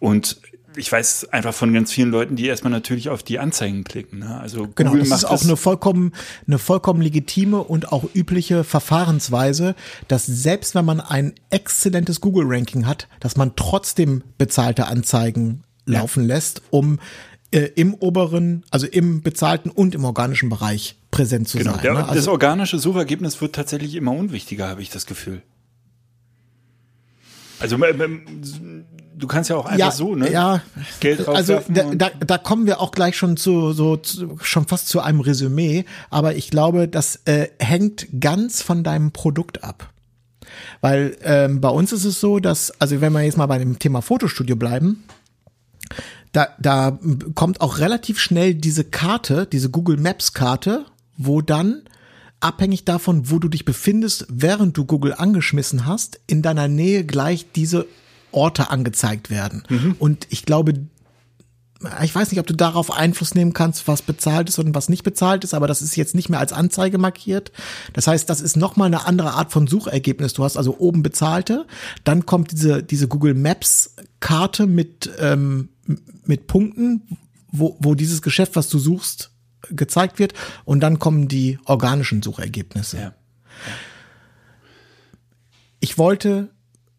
[0.00, 0.40] Und
[0.76, 4.20] ich weiß einfach von ganz vielen Leuten, die erstmal natürlich auf die Anzeigen klicken.
[4.20, 4.38] Ne?
[4.40, 6.12] Also Genau, Google das ist auch eine vollkommen,
[6.46, 9.74] eine vollkommen legitime und auch übliche Verfahrensweise,
[10.08, 16.62] dass selbst wenn man ein exzellentes Google-Ranking hat, dass man trotzdem bezahlte Anzeigen laufen lässt,
[16.70, 16.98] um
[17.50, 21.72] äh, im oberen, also im bezahlten und im organischen Bereich präsent zu Genau.
[21.72, 21.82] sein.
[21.82, 22.00] Der, ne?
[22.00, 25.42] das Also, organische Suchergebnis wird tatsächlich immer unwichtiger, habe ich das Gefühl.
[27.58, 28.84] Also ähm,
[29.16, 30.30] du kannst ja auch einfach ja, so, ne?
[30.30, 30.60] Ja,
[31.00, 34.88] Geld also da, da, da kommen wir auch gleich schon zu so zu, schon fast
[34.88, 39.90] zu einem Resümee, aber ich glaube, das äh, hängt ganz von deinem Produkt ab.
[40.80, 43.78] Weil ähm, bei uns ist es so, dass, also wenn wir jetzt mal bei dem
[43.78, 45.04] Thema Fotostudio bleiben,
[46.32, 46.98] da, da
[47.34, 50.84] kommt auch relativ schnell diese Karte, diese Google Maps Karte,
[51.16, 51.82] wo dann
[52.40, 57.46] abhängig davon, wo du dich befindest, während du Google angeschmissen hast, in deiner Nähe gleich
[57.54, 57.86] diese
[58.32, 59.62] Orte angezeigt werden.
[59.98, 60.74] Und ich glaube,
[62.02, 65.02] ich weiß nicht, ob du darauf Einfluss nehmen kannst, was bezahlt ist und was nicht
[65.02, 67.52] bezahlt ist, aber das ist jetzt nicht mehr als Anzeige markiert.
[67.92, 70.32] Das heißt, das ist nochmal eine andere Art von Suchergebnis.
[70.32, 71.66] Du hast also oben bezahlte,
[72.04, 75.68] dann kommt diese, diese Google Maps Karte mit, ähm,
[76.28, 77.18] mit Punkten,
[77.50, 79.30] wo, wo dieses Geschäft, was du suchst,
[79.70, 82.98] gezeigt wird und dann kommen die organischen Suchergebnisse.
[82.98, 83.12] Ja.
[85.80, 86.50] Ich wollte,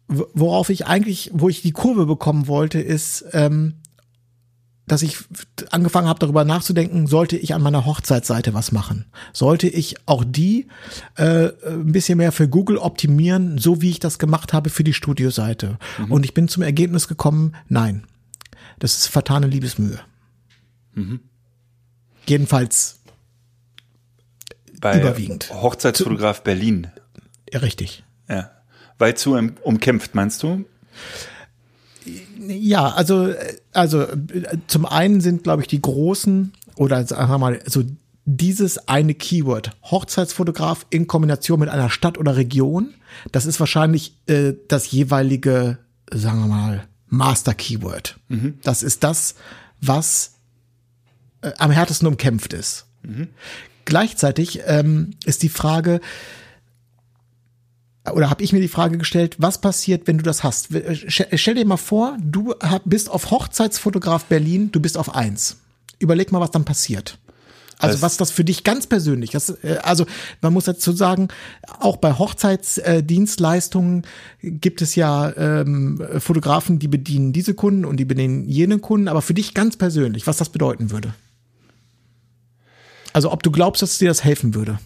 [0.06, 3.74] worauf ich eigentlich, wo ich die Kurve bekommen wollte, ist, ähm,
[4.86, 5.18] dass ich
[5.70, 9.04] angefangen habe, darüber nachzudenken, sollte ich an meiner Hochzeitsseite was machen?
[9.32, 10.68] Sollte ich auch die
[11.16, 14.94] äh, ein bisschen mehr für Google optimieren, so wie ich das gemacht habe für die
[14.94, 15.78] Studioseite?
[16.08, 18.04] Und ich bin zum Ergebnis gekommen, nein,
[18.78, 20.00] das ist vertane Liebesmühe.
[22.26, 23.00] Jedenfalls
[24.80, 25.50] Bei Überwiegend.
[25.52, 26.88] Hochzeitsfotograf Berlin.
[27.52, 28.04] ja, richtig.
[28.28, 28.50] Ja.
[28.98, 30.64] Weil zu um, umkämpft, meinst du?
[32.46, 37.38] Ja, also, äh, also äh, zum einen sind, glaube ich, die großen oder sagen wir
[37.38, 37.84] mal so
[38.24, 42.94] dieses eine Keyword, Hochzeitsfotograf in Kombination mit einer Stadt oder Region,
[43.32, 45.78] das ist wahrscheinlich äh, das jeweilige,
[46.12, 48.18] sagen wir mal, Master-Keyword.
[48.62, 49.34] Das ist das,
[49.80, 50.32] was
[51.42, 52.86] äh, am härtesten umkämpft ist.
[53.84, 56.00] Gleichzeitig ähm, ist die Frage,
[58.12, 60.68] oder habe ich mir die Frage gestellt, was passiert, wenn du das hast?
[61.08, 62.54] Stell stell dir mal vor, du
[62.84, 65.58] bist auf Hochzeitsfotograf Berlin, du bist auf eins.
[65.98, 67.18] Überleg mal, was dann passiert.
[67.80, 70.04] Also Das- was das für dich ganz persönlich, das, äh, also
[70.40, 71.28] man muss dazu sagen,
[71.78, 74.02] auch bei Hochzeitsdienstleistungen
[74.42, 79.22] gibt es ja ähm, Fotografen, die bedienen diese Kunden und die bedienen jene Kunden, aber
[79.22, 81.14] für dich ganz persönlich, was das bedeuten würde.
[83.12, 84.78] Also ob du glaubst, dass dir das helfen würde.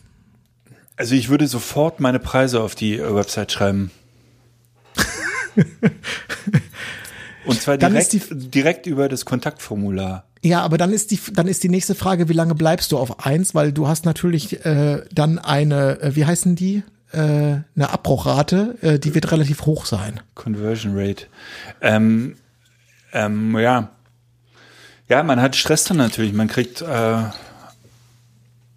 [0.97, 3.91] Also ich würde sofort meine Preise auf die Website schreiben.
[7.45, 10.25] Und zwar direkt, ist direkt über das Kontaktformular.
[10.43, 13.25] Ja, aber dann ist die dann ist die nächste Frage, wie lange bleibst du auf
[13.25, 16.83] eins, weil du hast natürlich äh, dann eine, äh, wie heißen die,
[17.13, 20.21] äh, eine Abbruchrate, äh, die wird relativ hoch sein.
[20.35, 21.27] Conversion Rate.
[21.81, 22.37] Ähm,
[23.13, 23.91] ähm, ja.
[25.09, 26.33] Ja, man hat Stress dann natürlich.
[26.33, 27.19] Man kriegt äh,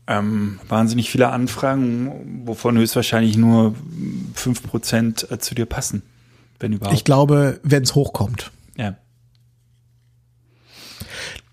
[0.08, 3.74] ähm, wahnsinnig viele Anfragen, wovon höchstwahrscheinlich nur
[4.36, 6.04] 5% äh, zu dir passen.
[6.60, 6.96] Wenn überhaupt.
[6.96, 8.52] Ich glaube, wenn es hochkommt.
[8.76, 8.98] Ja.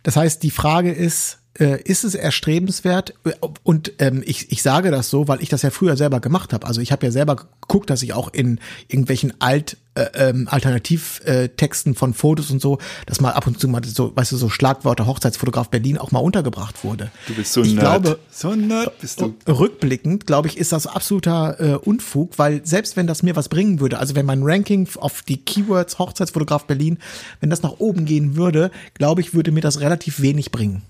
[0.03, 3.15] Das heißt, die Frage ist, ist es erstrebenswert?
[3.63, 6.67] Und ähm, ich, ich sage das so, weil ich das ja früher selber gemacht habe.
[6.67, 11.95] Also ich habe ja selber geguckt, dass ich auch in irgendwelchen Alt äh, ähm, Alternativtexten
[11.95, 15.07] von Fotos und so, dass mal ab und zu mal so, weißt du, so Schlagwörter
[15.07, 17.11] Hochzeitsfotograf Berlin auch mal untergebracht wurde.
[17.27, 18.03] Du bist so ein ich Nerd.
[18.03, 19.35] glaube, so ein Nerd bist du.
[19.47, 23.81] Rückblickend, glaube ich, ist das absoluter äh, Unfug, weil selbst wenn das mir was bringen
[23.81, 26.99] würde, also wenn mein Ranking auf die Keywords Hochzeitsfotograf Berlin,
[27.41, 30.81] wenn das nach oben gehen würde, glaube ich, würde mir das relativ wenig bringen.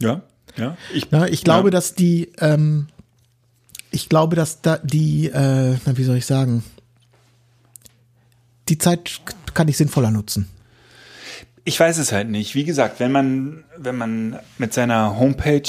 [0.00, 0.22] Ja,
[0.56, 0.76] ja.
[0.92, 1.28] Ich, Ne?
[1.28, 1.70] Ich glaube, ja.
[1.72, 2.88] dass die, ähm,
[3.90, 6.64] ich glaube, dass da die, äh, na, wie soll ich sagen,
[8.68, 9.20] die Zeit
[9.54, 10.48] kann ich sinnvoller nutzen?
[11.64, 12.54] Ich weiß es halt nicht.
[12.54, 15.62] Wie gesagt, wenn man, wenn man mit seiner Homepage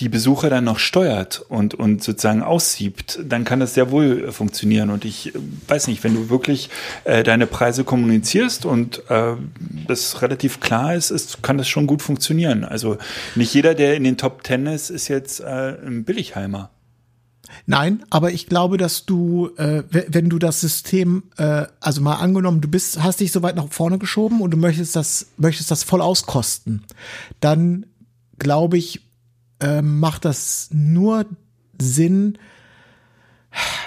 [0.00, 4.90] die Besucher dann noch steuert und, und sozusagen aussiebt, dann kann das sehr wohl funktionieren.
[4.90, 6.70] Und ich äh, weiß nicht, wenn du wirklich
[7.04, 9.34] äh, deine Preise kommunizierst und äh,
[9.86, 12.64] das relativ klar ist, ist, kann das schon gut funktionieren.
[12.64, 12.98] Also
[13.34, 16.70] nicht jeder, der in den Top Ten ist, ist jetzt äh, ein Billigheimer.
[17.66, 22.60] Nein, aber ich glaube, dass du, äh, wenn du das System, äh, also mal angenommen,
[22.60, 25.82] du bist, hast dich so weit nach vorne geschoben und du möchtest das, möchtest das
[25.82, 26.84] voll auskosten,
[27.40, 27.86] dann
[28.38, 29.00] glaube ich,
[29.60, 31.26] äh, macht das nur
[31.80, 32.38] Sinn,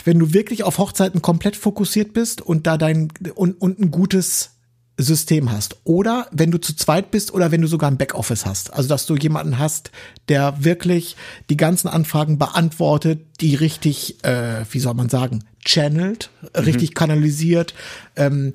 [0.04, 4.52] wenn du wirklich auf Hochzeiten komplett fokussiert bist und da dein und, und ein gutes
[4.98, 5.78] System hast.
[5.84, 8.74] Oder wenn du zu zweit bist oder wenn du sogar ein Backoffice hast.
[8.74, 9.92] Also dass du jemanden hast,
[10.30, 11.16] der wirklich
[11.50, 16.64] die ganzen Anfragen beantwortet, die richtig, äh, wie soll man sagen, channelt, mhm.
[16.64, 17.74] richtig kanalisiert,
[18.16, 18.54] ähm,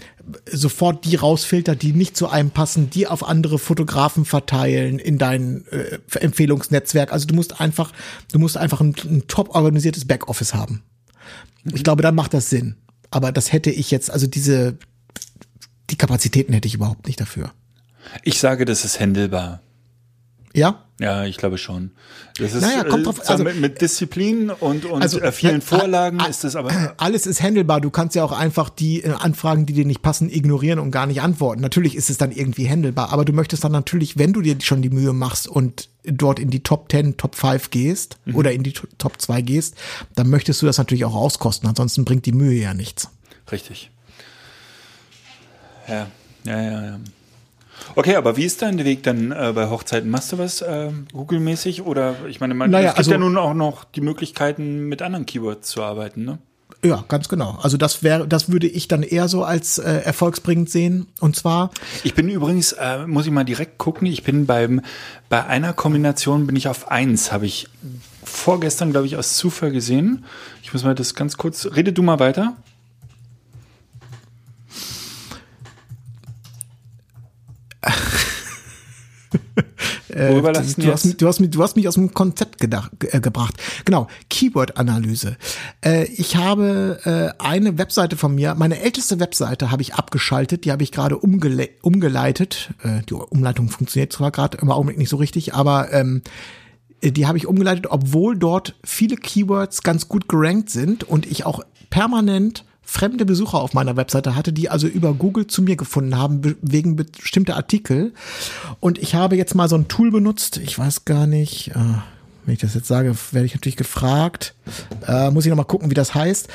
[0.51, 5.65] sofort die rausfiltert, die nicht zu einem passen, die auf andere Fotografen verteilen in dein
[5.69, 7.13] äh, Empfehlungsnetzwerk.
[7.13, 7.93] Also du musst einfach,
[8.33, 10.83] du musst einfach ein, ein top organisiertes Backoffice haben.
[11.65, 11.73] Mhm.
[11.75, 12.77] Ich glaube, dann macht das Sinn.
[13.11, 14.77] Aber das hätte ich jetzt, also diese,
[15.91, 17.53] die Kapazitäten hätte ich überhaupt nicht dafür.
[18.23, 19.61] Ich sage, das ist händelbar.
[20.57, 20.83] Ja?
[20.99, 21.91] Ja, ich glaube schon.
[22.39, 25.59] Das ist naja, kommt drauf, äh, also, mit, mit Disziplin und, und also, äh, vielen
[25.59, 26.95] äh, Vorlagen ist es aber.
[26.97, 27.83] Alles ist handelbar.
[27.83, 31.21] Du kannst ja auch einfach die Anfragen, die dir nicht passen, ignorieren und gar nicht
[31.21, 31.61] antworten.
[31.61, 34.81] Natürlich ist es dann irgendwie handelbar, aber du möchtest dann natürlich, wenn du dir schon
[34.81, 38.37] die Mühe machst und dort in die Top 10, Top 5 gehst mhm.
[38.37, 39.75] oder in die Top 2 gehst,
[40.15, 41.69] dann möchtest du das natürlich auch auskosten.
[41.69, 43.11] Ansonsten bringt die Mühe ja nichts.
[43.53, 43.91] Richtig.
[45.87, 46.07] Ja,
[46.45, 47.01] ja, ja, ja.
[47.95, 50.11] Okay, aber wie ist dein Weg dann äh, bei Hochzeiten?
[50.11, 51.83] Machst du was äh, Google-mäßig?
[51.83, 55.03] Oder ich meine, man, naja, es gibt also, ja nun auch noch die Möglichkeiten, mit
[55.03, 56.39] anderen Keywords zu arbeiten, ne?
[56.85, 57.59] Ja, ganz genau.
[57.63, 61.07] Also das wäre, das würde ich dann eher so als äh, erfolgsbringend sehen.
[61.21, 61.71] Und zwar.
[62.05, 64.07] Ich bin übrigens, äh, muss ich mal direkt gucken.
[64.07, 64.83] Ich bin beim
[65.29, 67.33] bei einer Kombination bin ich auf eins.
[67.33, 67.69] Habe ich
[68.23, 70.25] vorgestern, glaube ich, aus Zufall gesehen.
[70.63, 71.67] Ich muss mal das ganz kurz.
[71.75, 72.57] Rede du mal weiter.
[80.17, 83.55] Äh, du, hast, du, hast, du hast mich aus dem Konzept gedacht, äh, gebracht.
[83.85, 85.37] Genau, Keyword-Analyse.
[85.85, 90.73] Äh, ich habe äh, eine Webseite von mir, meine älteste Webseite habe ich abgeschaltet, die
[90.73, 92.71] habe ich gerade umgele umgeleitet.
[92.83, 96.23] Äh, die Umleitung funktioniert zwar gerade im Augenblick nicht so richtig, aber ähm,
[97.03, 101.61] die habe ich umgeleitet, obwohl dort viele Keywords ganz gut gerankt sind und ich auch
[101.91, 106.57] permanent fremde Besucher auf meiner Webseite hatte, die also über Google zu mir gefunden haben,
[106.63, 108.15] wegen bestimmter Artikel.
[108.81, 111.75] Und ich habe jetzt mal so ein Tool benutzt, ich weiß gar nicht, äh,
[112.45, 114.55] wenn ich das jetzt sage, werde ich natürlich gefragt.
[115.07, 116.49] Äh, muss ich noch mal gucken, wie das heißt.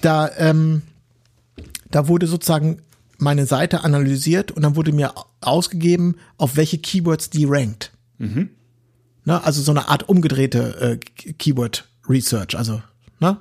[0.00, 0.82] Da, ähm,
[1.90, 2.80] da wurde sozusagen
[3.18, 5.12] meine Seite analysiert und dann wurde mir
[5.42, 7.92] ausgegeben, auf welche Keywords die rankt.
[8.18, 8.48] Mhm.
[9.24, 12.82] Na, also so eine Art umgedrehte äh, Keyword Research, also
[13.20, 13.36] Ne?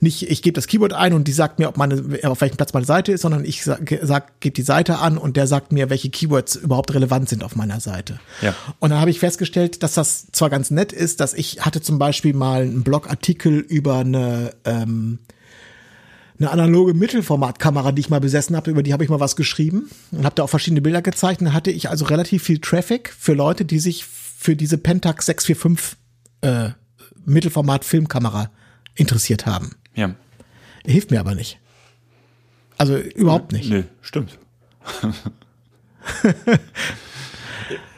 [0.00, 2.72] Nicht, ich gebe das Keyboard ein und die sagt mir, ob meine, auf welchem Platz
[2.72, 5.88] meine Seite ist, sondern ich sag, sag gebe die Seite an und der sagt mir,
[5.88, 8.18] welche Keywords überhaupt relevant sind auf meiner Seite.
[8.42, 8.54] Ja.
[8.80, 11.98] Und dann habe ich festgestellt, dass das zwar ganz nett ist, dass ich hatte zum
[11.98, 15.20] Beispiel mal einen Blogartikel über eine ähm,
[16.36, 19.88] eine analoge Mittelformatkamera, die ich mal besessen habe, über die habe ich mal was geschrieben
[20.10, 21.50] und habe da auch verschiedene Bilder gezeichnet.
[21.50, 25.96] Da hatte ich also relativ viel Traffic für Leute, die sich für diese Pentax 645
[26.40, 26.70] äh,
[27.24, 28.50] Mittelformat Filmkamera
[28.94, 29.72] interessiert haben.
[29.94, 30.14] Ja.
[30.84, 31.58] Hilft mir aber nicht.
[32.76, 33.70] Also überhaupt nicht.
[33.70, 34.38] Nö, stimmt.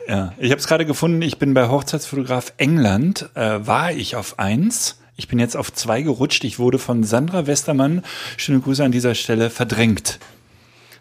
[0.09, 4.39] ja, ich habe es gerade gefunden, ich bin bei Hochzeitsfotograf England, äh, war ich auf
[4.39, 4.99] eins.
[5.17, 6.45] Ich bin jetzt auf zwei gerutscht.
[6.45, 8.05] Ich wurde von Sandra Westermann,
[8.37, 10.19] schöne Grüße an dieser Stelle, verdrängt.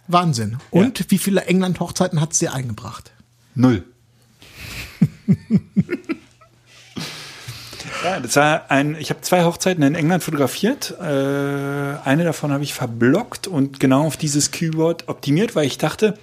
[0.07, 0.57] Wahnsinn.
[0.71, 1.05] Und ja.
[1.09, 3.11] wie viele England-Hochzeiten hat sie eingebracht?
[3.55, 3.83] Null.
[8.05, 10.93] Ja, das war ein, ich habe zwei Hochzeiten in England fotografiert.
[10.99, 16.13] Äh, eine davon habe ich verblockt und genau auf dieses Keyword optimiert, weil ich dachte,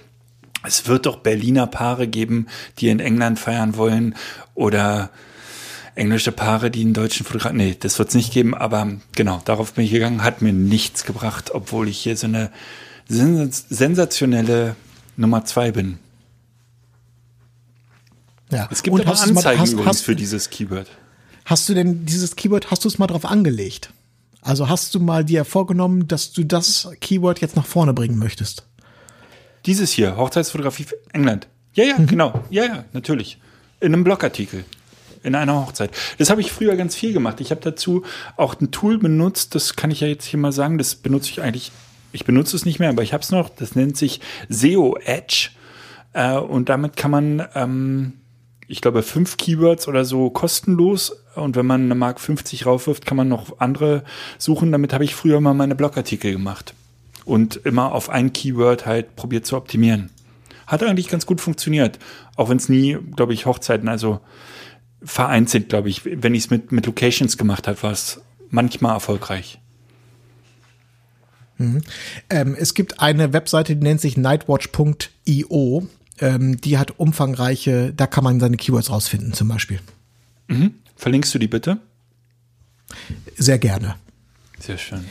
[0.65, 2.47] es wird doch Berliner Paare geben,
[2.79, 4.15] die in England feiern wollen
[4.55, 5.09] oder
[5.95, 7.57] englische Paare, die einen deutschen Fotografen.
[7.57, 11.03] Nee, das wird es nicht geben, aber genau, darauf bin ich gegangen, hat mir nichts
[11.03, 12.49] gebracht, obwohl ich hier so eine
[13.09, 14.77] sensationelle
[15.17, 15.99] Nummer zwei bin.
[18.51, 18.69] Ja.
[18.71, 20.87] Es gibt und aber Anzeigen mal, hast, übrigens hast, für dieses Keyword.
[21.45, 23.91] Hast du denn dieses Keyword, hast du es mal drauf angelegt?
[24.41, 28.65] Also hast du mal dir vorgenommen, dass du das Keyword jetzt nach vorne bringen möchtest?
[29.65, 31.47] Dieses hier, Hochzeitsfotografie England.
[31.73, 32.07] Ja, ja, mhm.
[32.07, 32.43] genau.
[32.49, 33.39] Ja, ja, natürlich.
[33.79, 34.65] In einem Blogartikel.
[35.23, 35.91] In einer Hochzeit.
[36.17, 37.39] Das habe ich früher ganz viel gemacht.
[37.39, 38.03] Ich habe dazu
[38.35, 41.41] auch ein Tool benutzt, das kann ich ja jetzt hier mal sagen, das benutze ich
[41.41, 41.71] eigentlich
[42.11, 43.49] Ich benutze es nicht mehr, aber ich habe es noch.
[43.49, 44.19] Das nennt sich
[44.49, 45.49] SEO Edge.
[46.11, 48.13] Äh, und damit kann man, ähm,
[48.67, 51.23] ich glaube, fünf Keywords oder so kostenlos.
[51.35, 54.03] Und wenn man eine Mark 50 raufwirft, kann man noch andere
[54.37, 54.71] suchen.
[54.71, 56.73] Damit habe ich früher mal meine Blogartikel gemacht.
[57.25, 60.09] Und immer auf ein Keyword halt probiert zu optimieren.
[60.67, 61.99] Hat eigentlich ganz gut funktioniert.
[62.35, 64.19] Auch wenn es nie, glaube ich, Hochzeiten, also
[65.03, 66.03] vereinzelt, glaube ich.
[66.05, 69.59] Wenn ich es mit, mit Locations gemacht habe, war es manchmal erfolgreich.
[71.57, 71.81] Mhm.
[72.29, 75.87] Ähm, es gibt eine Webseite, die nennt sich nightwatch.io.
[76.23, 79.81] Ähm, die hat umfangreiche, da kann man seine Keywords rausfinden, zum Beispiel.
[80.47, 80.75] Mhm.
[80.95, 81.79] Verlinkst du die bitte?
[83.35, 83.95] Sehr gerne.
[84.57, 85.03] Sehr schön.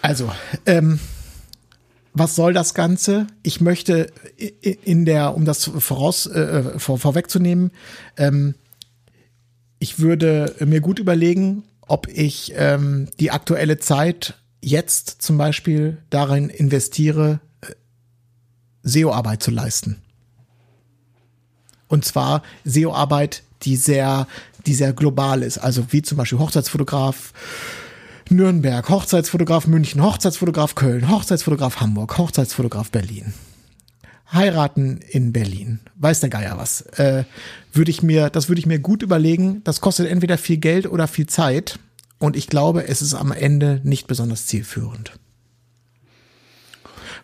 [0.00, 0.32] Also,
[0.64, 0.98] ähm,
[2.14, 3.26] was soll das Ganze?
[3.42, 7.72] Ich möchte in der, um das voraus äh, vor, vorwegzunehmen,
[8.16, 8.54] ähm,
[9.78, 16.48] ich würde mir gut überlegen, ob ich ähm, die aktuelle Zeit jetzt zum Beispiel darin
[16.48, 17.40] investiere,
[18.88, 19.96] SEO-Arbeit zu leisten.
[21.88, 24.26] Und zwar SEO-Arbeit, die sehr,
[24.66, 25.58] die sehr global ist.
[25.58, 27.32] Also wie zum Beispiel Hochzeitsfotograf,
[28.30, 33.32] Nürnberg, Hochzeitsfotograf München, Hochzeitsfotograf Köln, Hochzeitsfotograf Hamburg, Hochzeitsfotograf Berlin.
[34.32, 35.80] Heiraten in Berlin.
[35.96, 36.82] Weiß der Geier was.
[36.98, 37.24] Äh,
[37.72, 39.62] würde ich mir, das würde ich mir gut überlegen.
[39.64, 41.78] Das kostet entweder viel Geld oder viel Zeit.
[42.18, 45.12] Und ich glaube, es ist am Ende nicht besonders zielführend.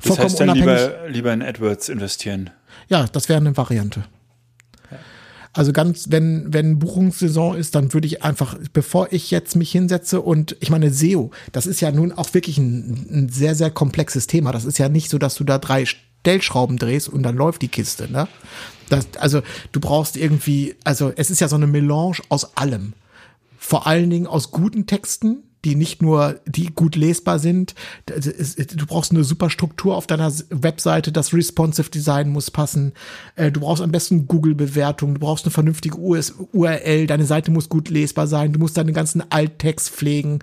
[0.02, 2.50] Das heißt dann lieber, lieber in AdWords investieren.
[2.88, 4.04] Ja, das wäre eine Variante.
[5.54, 10.20] Also ganz, wenn, wenn Buchungssaison ist, dann würde ich einfach, bevor ich jetzt mich hinsetze
[10.20, 14.26] und ich meine, SEO, das ist ja nun auch wirklich ein, ein sehr, sehr komplexes
[14.26, 14.50] Thema.
[14.50, 17.68] Das ist ja nicht so, dass du da drei Stellschrauben drehst und dann läuft die
[17.68, 18.26] Kiste, ne?
[18.88, 22.94] Das, also du brauchst irgendwie, also es ist ja so eine Melange aus allem.
[23.56, 27.74] Vor allen Dingen aus guten Texten, die nicht nur, die gut lesbar sind.
[28.06, 32.92] Du brauchst eine super Struktur auf deiner Webseite, das responsive Design muss passen.
[33.36, 37.88] Äh, du brauchst am besten Google-Bewertung, du brauchst eine vernünftige URL, deine Seite muss gut
[37.90, 40.40] lesbar sein, du musst deine ganzen Alttext pflegen,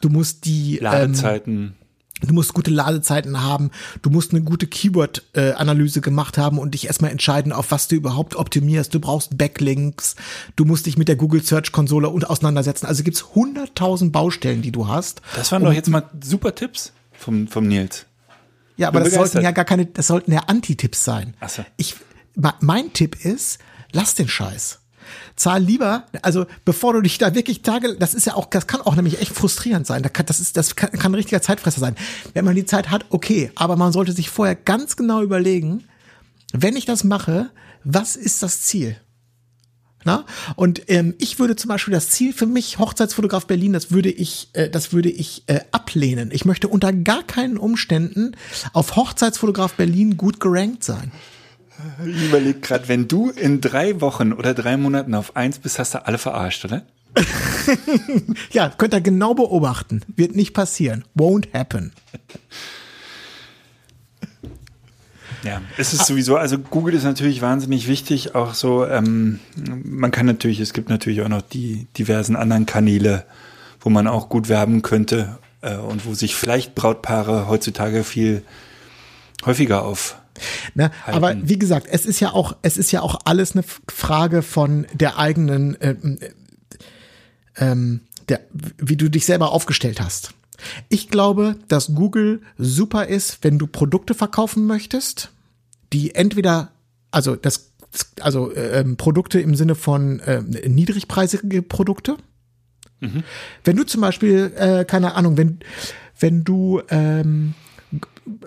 [0.00, 1.54] du musst die Ladezeiten.
[1.54, 1.85] Ähm,
[2.22, 7.10] Du musst gute Ladezeiten haben, du musst eine gute Keyword-Analyse gemacht haben und dich erstmal
[7.10, 8.94] entscheiden, auf was du überhaupt optimierst.
[8.94, 10.16] Du brauchst Backlinks,
[10.56, 12.86] du musst dich mit der Google Search Konsole und auseinandersetzen.
[12.86, 15.20] Also gibt's hunderttausend Baustellen, die du hast.
[15.34, 18.06] Das waren doch jetzt mal super Tipps vom, vom Nils.
[18.78, 21.34] Ja, aber das sollten ja gar keine, das sollten ja Anti-Tipps sein.
[21.40, 21.64] Ach so.
[21.76, 21.96] Ich,
[22.60, 23.58] mein Tipp ist,
[23.92, 24.80] lass den Scheiß
[25.36, 28.80] zahl lieber, also bevor du dich da wirklich Tage, das ist ja auch, das kann
[28.80, 30.08] auch nämlich echt frustrierend sein.
[30.26, 31.96] Das ist, das kann, kann ein richtiger Zeitfresser sein.
[32.34, 35.84] Wenn man die Zeit hat, okay, aber man sollte sich vorher ganz genau überlegen,
[36.52, 37.50] wenn ich das mache,
[37.84, 38.96] was ist das Ziel?
[40.06, 40.24] Na?
[40.54, 44.50] Und ähm, ich würde zum Beispiel das Ziel für mich, Hochzeitsfotograf Berlin, das würde ich,
[44.52, 46.30] äh, das würde ich äh, ablehnen.
[46.32, 48.36] Ich möchte unter gar keinen Umständen
[48.72, 51.10] auf Hochzeitsfotograf Berlin gut gerankt sein.
[52.06, 55.94] Ich überlege gerade, wenn du in drei Wochen oder drei Monaten auf eins bist, hast
[55.94, 56.82] du alle verarscht, oder?
[58.50, 60.02] ja, könnt ihr genau beobachten.
[60.14, 61.04] Wird nicht passieren.
[61.14, 61.92] Won't happen.
[65.42, 69.38] Ja, es ist sowieso, also Google ist natürlich wahnsinnig wichtig, auch so, ähm,
[69.84, 73.24] man kann natürlich, es gibt natürlich auch noch die diversen anderen Kanäle,
[73.80, 78.42] wo man auch gut werben könnte äh, und wo sich vielleicht Brautpaare heutzutage viel
[79.44, 80.16] häufiger auf
[80.74, 80.90] Ne?
[81.06, 84.86] Aber wie gesagt, es ist ja auch, es ist ja auch alles eine Frage von
[84.92, 86.30] der eigenen, äh, äh,
[87.56, 88.40] ähm, der,
[88.78, 90.34] wie du dich selber aufgestellt hast.
[90.88, 95.30] Ich glaube, dass Google super ist, wenn du Produkte verkaufen möchtest,
[95.92, 96.72] die entweder,
[97.10, 97.72] also das,
[98.20, 102.16] also äh, ähm, Produkte im Sinne von äh, niedrigpreisige Produkte.
[103.00, 103.22] Mhm.
[103.64, 105.60] Wenn du zum Beispiel, äh, keine Ahnung, wenn
[106.18, 107.54] wenn du ähm,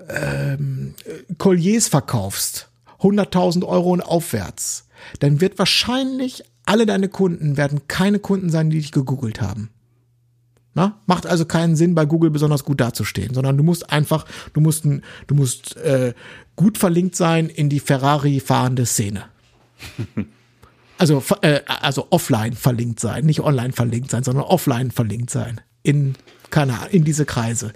[0.09, 0.95] ähm,
[1.37, 2.69] Colliers verkaufst,
[3.01, 4.87] 100.000 Euro und aufwärts,
[5.19, 9.69] dann wird wahrscheinlich alle deine Kunden werden keine Kunden sein, die dich gegoogelt haben.
[10.75, 10.99] Na?
[11.07, 14.85] Macht also keinen Sinn, bei Google besonders gut dazustehen, sondern du musst einfach, du musst,
[14.85, 16.13] du musst äh,
[16.55, 19.23] gut verlinkt sein in die Ferrari fahrende Szene.
[20.99, 26.15] also, äh, also offline verlinkt sein, nicht online verlinkt sein, sondern offline verlinkt sein in
[26.49, 27.73] keine Ahnung, in diese Kreise.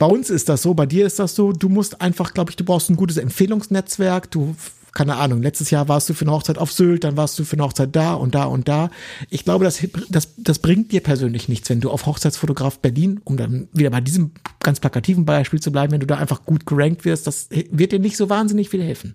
[0.00, 2.56] Bei uns ist das so, bei dir ist das so, du musst einfach, glaube ich,
[2.56, 4.56] du brauchst ein gutes Empfehlungsnetzwerk, du
[4.94, 7.52] keine Ahnung, letztes Jahr warst du für eine Hochzeit auf Sylt, dann warst du für
[7.52, 8.90] eine Hochzeit da und da und da.
[9.28, 13.36] Ich glaube, das, das, das bringt dir persönlich nichts, wenn du auf Hochzeitsfotograf Berlin, um
[13.36, 17.04] dann wieder bei diesem ganz plakativen Beispiel zu bleiben, wenn du da einfach gut gerankt
[17.04, 19.14] wirst, das wird dir nicht so wahnsinnig viel helfen.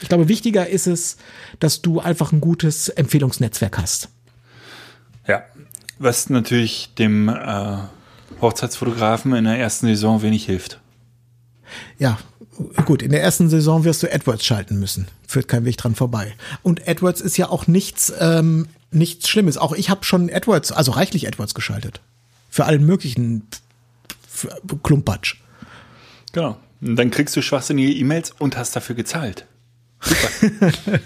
[0.00, 1.18] Ich glaube, wichtiger ist es,
[1.60, 4.08] dass du einfach ein gutes Empfehlungsnetzwerk hast.
[5.26, 5.44] Ja,
[5.98, 7.78] was natürlich dem äh
[8.40, 10.80] Hochzeitsfotografen in der ersten Saison wenig hilft.
[11.98, 12.18] Ja,
[12.84, 15.08] gut, in der ersten Saison wirst du AdWords schalten müssen.
[15.26, 16.34] Führt kein Weg dran vorbei.
[16.62, 19.58] Und AdWords ist ja auch nichts, ähm, nichts Schlimmes.
[19.58, 22.00] Auch ich habe schon AdWords, also reichlich AdWords geschaltet.
[22.50, 23.46] Für allen möglichen
[24.28, 25.36] für Klumpatsch.
[26.32, 26.56] Genau.
[26.80, 29.46] Und dann kriegst du schwachsinnige E-Mails und hast dafür gezahlt.
[30.00, 30.70] Super.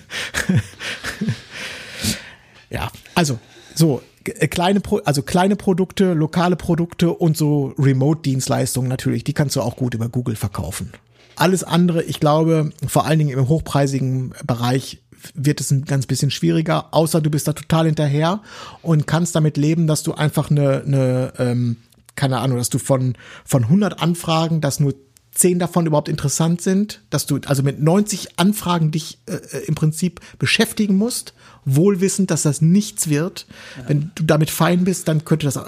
[2.70, 3.38] ja, also
[3.74, 9.56] so kleine Pro also kleine Produkte, lokale Produkte und so Remote Dienstleistungen natürlich, die kannst
[9.56, 10.92] du auch gut über Google verkaufen.
[11.36, 15.02] Alles andere, ich glaube, vor allen Dingen im hochpreisigen Bereich
[15.34, 18.40] wird es ein ganz bisschen schwieriger, außer du bist da total hinterher
[18.82, 21.76] und kannst damit leben, dass du einfach eine, eine ähm,
[22.16, 23.14] keine Ahnung, dass du von,
[23.44, 24.94] von 100 Anfragen, dass nur
[25.34, 29.74] 10 davon überhaupt interessant sind, dass du also mit 90 Anfragen dich äh, äh, im
[29.74, 33.46] Prinzip beschäftigen musst, wohlwissend, dass das nichts wird.
[33.78, 33.88] Ja.
[33.88, 35.58] Wenn du damit fein bist, dann könnte das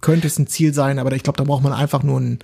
[0.00, 2.38] könnte es ein Ziel sein, aber ich glaube, da braucht man einfach nur ein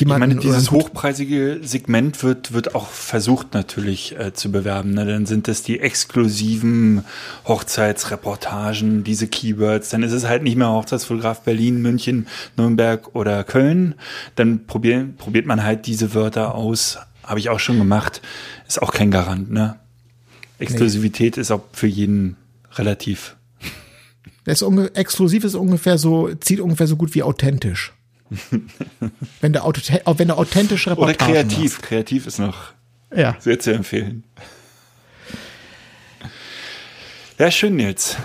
[0.00, 0.30] jemanden.
[0.30, 4.92] Ich meine, dieses hochpreisige Segment wird, wird auch versucht natürlich äh, zu bewerben.
[4.92, 5.06] Ne?
[5.06, 7.04] Dann sind das die exklusiven
[7.46, 9.90] Hochzeitsreportagen, diese Keywords.
[9.90, 12.26] Dann ist es halt nicht mehr Hochzeitsfotograf Berlin, München,
[12.56, 13.94] Nürnberg oder Köln.
[14.34, 16.98] Dann probiert, probiert man halt diese Wörter aus.
[17.22, 18.22] Habe ich auch schon gemacht.
[18.66, 19.76] Ist auch kein Garant, ne?
[20.58, 21.40] Exklusivität nee.
[21.42, 22.36] ist auch für jeden
[22.74, 23.36] relativ.
[24.44, 27.92] Das ist exklusiv ist ungefähr so, zieht ungefähr so gut wie authentisch
[29.40, 31.72] wenn du, wenn du authentisch Reportagen Oder kreativ.
[31.72, 31.82] Machst.
[31.82, 32.72] Kreativ ist noch
[33.14, 33.36] ja.
[33.38, 34.24] sehr zu empfehlen.
[37.38, 38.18] Ja, schön jetzt.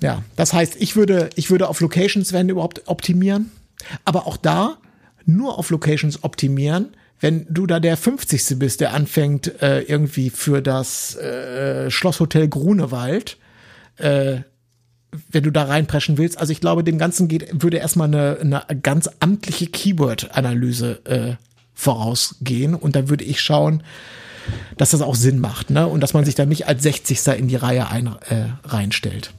[0.00, 3.50] Ja, das heißt, ich würde, ich würde auf Locations, wenn überhaupt, optimieren.
[4.04, 4.78] Aber auch da
[5.24, 8.58] nur auf Locations optimieren, wenn du da der 50.
[8.58, 13.38] bist, der anfängt, äh, irgendwie für das äh, Schlosshotel Grunewald
[13.96, 14.40] äh,
[15.30, 16.38] wenn du da reinpreschen willst.
[16.38, 21.34] Also ich glaube, dem Ganzen geht, würde erstmal eine, eine ganz amtliche Keyword-Analyse äh,
[21.74, 22.74] vorausgehen.
[22.74, 23.82] Und dann würde ich schauen,
[24.76, 25.86] dass das auch Sinn macht, ne?
[25.86, 27.26] Und dass man sich da nicht als 60.
[27.38, 29.32] in die Reihe ein, äh, reinstellt.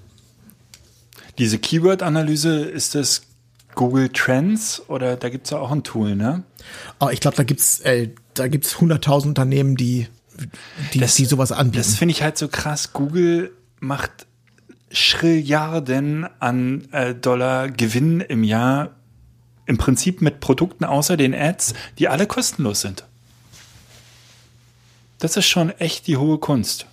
[1.38, 3.24] Diese Keyword-Analyse, ist das
[3.76, 6.44] Google Trends oder da gibt es ja auch ein Tool, ne?
[7.00, 10.08] Oh, ich glaube, da gibt's äh, da gibt's 100.000 Unternehmen, die
[10.94, 11.78] die, das, die sowas anbieten.
[11.78, 12.94] Das finde ich halt so krass.
[12.94, 14.28] Google macht
[14.92, 18.92] Schrilliarden an äh, Dollar Gewinn im Jahr
[19.66, 23.06] im Prinzip mit Produkten außer den Ads, die alle kostenlos sind.
[25.20, 26.88] Das ist schon echt die hohe Kunst.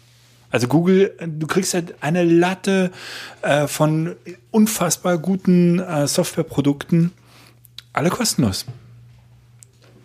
[0.51, 2.91] Also Google, du kriegst halt eine Latte
[3.43, 4.17] äh, von
[4.51, 7.13] unfassbar guten äh, Softwareprodukten,
[7.93, 8.67] alle kostenlos.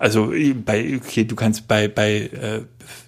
[0.01, 0.33] Also
[0.65, 2.61] bei, okay, du kannst bei, bei äh,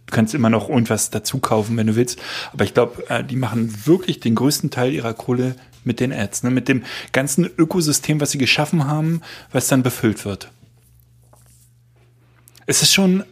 [0.05, 2.21] Du kannst immer noch irgendwas dazu kaufen, wenn du willst.
[2.51, 6.43] Aber ich glaube, äh, die machen wirklich den größten Teil ihrer Kohle mit den Ads,
[6.43, 6.51] ne?
[6.51, 6.83] mit dem
[7.13, 9.21] ganzen Ökosystem, was sie geschaffen haben,
[9.51, 10.51] was dann befüllt wird.
[12.67, 13.23] Es ist schon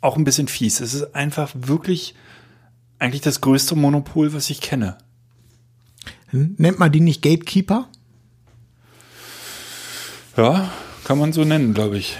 [0.00, 0.80] auch ein bisschen fies.
[0.80, 2.14] Es ist einfach wirklich
[2.98, 4.96] eigentlich das größte Monopol, was ich kenne.
[6.32, 7.86] Nennt man die nicht Gatekeeper?
[10.38, 10.70] Ja,
[11.04, 12.16] kann man so nennen, glaube ich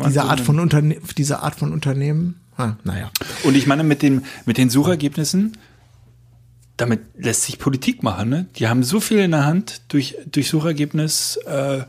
[0.00, 2.40] diese, so Art von Unterne diese Art von Unternehmen.
[2.56, 3.10] Ah, naja.
[3.44, 5.56] Und ich meine, mit, dem, mit den Suchergebnissen,
[6.76, 8.28] damit lässt sich Politik machen.
[8.28, 8.46] Ne?
[8.56, 11.82] Die haben so viel in der Hand durch, durch Suchergebnis, äh,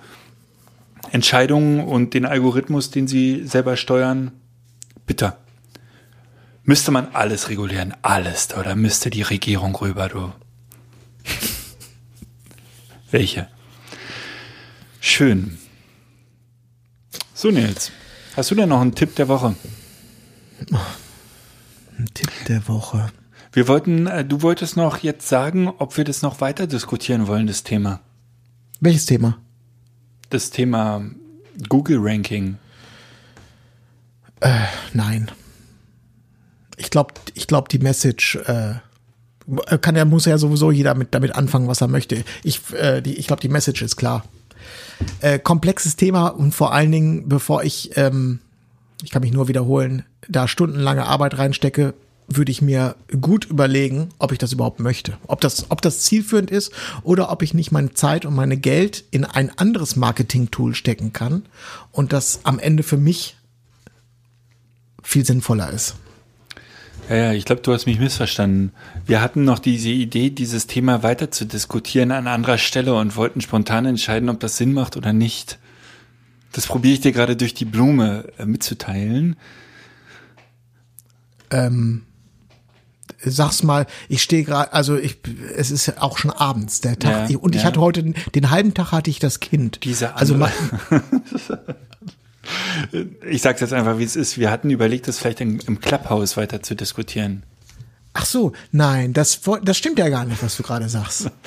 [1.12, 4.32] Entscheidungen und den Algorithmus, den sie selber steuern.
[5.06, 5.38] Bitter.
[6.64, 10.32] Müsste man alles regulieren, alles, oder müsste die Regierung rüber, du?
[13.12, 13.50] Welche?
[15.02, 15.58] Schön.
[17.44, 17.92] So, Nils.
[18.38, 19.54] Hast du denn noch einen Tipp der Woche?
[22.00, 23.12] Ein Tipp der Woche.
[23.52, 27.46] Wir wollten, äh, du wolltest noch jetzt sagen, ob wir das noch weiter diskutieren wollen,
[27.46, 28.00] das Thema.
[28.80, 29.40] Welches Thema?
[30.30, 31.04] Das Thema
[31.68, 32.60] Google Ranking.
[34.40, 34.62] Äh,
[34.94, 35.30] nein.
[36.78, 38.76] Ich glaube, ich glaube, die Message äh,
[39.82, 42.24] kann ja muss ja sowieso jeder mit, damit anfangen, was er möchte.
[42.44, 44.24] Ich, äh, die, ich glaube, die Message ist klar.
[45.20, 48.40] Äh, komplexes Thema und vor allen Dingen, bevor ich, ähm,
[49.04, 51.94] ich kann mich nur wiederholen, da stundenlange Arbeit reinstecke,
[52.28, 55.18] würde ich mir gut überlegen, ob ich das überhaupt möchte.
[55.28, 56.72] Ob das, ob das zielführend ist
[57.04, 61.44] oder ob ich nicht meine Zeit und meine Geld in ein anderes Marketing-Tool stecken kann
[61.92, 63.36] und das am Ende für mich
[65.04, 65.96] viel sinnvoller ist.
[67.10, 68.72] Ja, ja, ich glaube, du hast mich missverstanden.
[69.06, 73.42] Wir hatten noch diese Idee, dieses Thema weiter zu diskutieren an anderer Stelle und wollten
[73.42, 75.60] spontan entscheiden, ob das Sinn macht oder nicht.
[76.54, 79.36] Das probiere ich dir gerade durch die Blume äh, mitzuteilen.
[81.52, 82.04] Ähm,
[83.24, 85.18] sag's mal, ich stehe gerade, also ich,
[85.56, 87.68] es ist auch schon abends der Tag Ja, und ich ja.
[87.68, 89.84] hatte heute den, halben Tag hatte ich das Kind.
[89.84, 90.52] Diese also andere-
[90.90, 91.02] ma-
[93.30, 94.38] Ich sag's jetzt einfach, wie es ist.
[94.38, 97.44] Wir hatten überlegt, das vielleicht im, im Clubhouse weiter zu diskutieren.
[98.14, 101.30] ach so, nein, das das stimmt ja gar nicht, was du gerade sagst.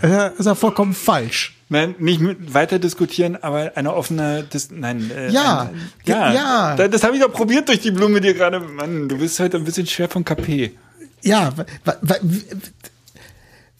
[0.00, 1.56] Das ist ja vollkommen falsch.
[1.70, 2.20] Nein, nicht
[2.54, 6.76] weiter diskutieren, aber eine offene, Dis nein, äh, Ja, ein, ja, ja, ja.
[6.76, 8.60] Da- Das habe ich doch probiert durch die Blume dir gerade.
[8.60, 10.70] Mann, du bist heute ein bisschen schwer von KP.
[11.24, 11.52] Ja,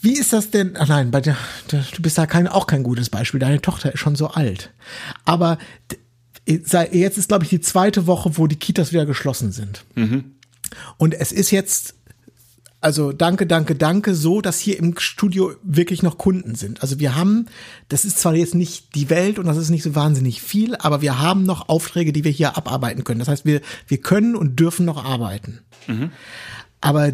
[0.00, 0.76] wie, ist das denn?
[0.76, 1.36] Ach nein, bei der,
[1.68, 3.38] du bist da kein, auch kein gutes Beispiel.
[3.38, 4.70] Deine Tochter ist schon so alt.
[5.24, 5.56] Aber
[6.48, 9.84] jetzt ist, glaube ich, die zweite Woche, wo die Kitas wieder geschlossen sind.
[10.96, 11.94] Und es ist jetzt,
[12.80, 16.80] also danke, danke, danke, so, dass hier im Studio wirklich noch Kunden sind.
[16.82, 17.46] Also wir haben,
[17.88, 21.02] das ist zwar jetzt nicht die Welt und das ist nicht so wahnsinnig viel, aber
[21.02, 23.18] wir haben noch Aufträge, die wir hier abarbeiten können.
[23.18, 25.60] Das heißt, wir, wir können und dürfen noch arbeiten.
[26.80, 27.12] Aber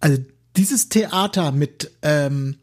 [0.00, 0.22] also
[0.56, 2.56] dieses Theater mit, ähm,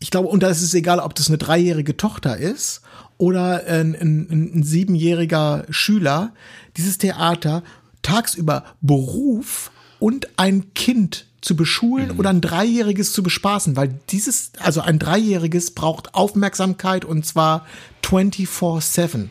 [0.00, 2.82] ich glaube, und da ist egal, ob das eine dreijährige Tochter ist
[3.18, 6.32] oder ein, ein, ein, ein siebenjähriger Schüler,
[6.76, 7.62] dieses Theater
[8.02, 14.80] tagsüber Beruf und ein Kind zu beschulen oder ein Dreijähriges zu bespaßen, weil dieses, also
[14.80, 17.66] ein Dreijähriges braucht Aufmerksamkeit und zwar
[18.04, 19.28] 24-7.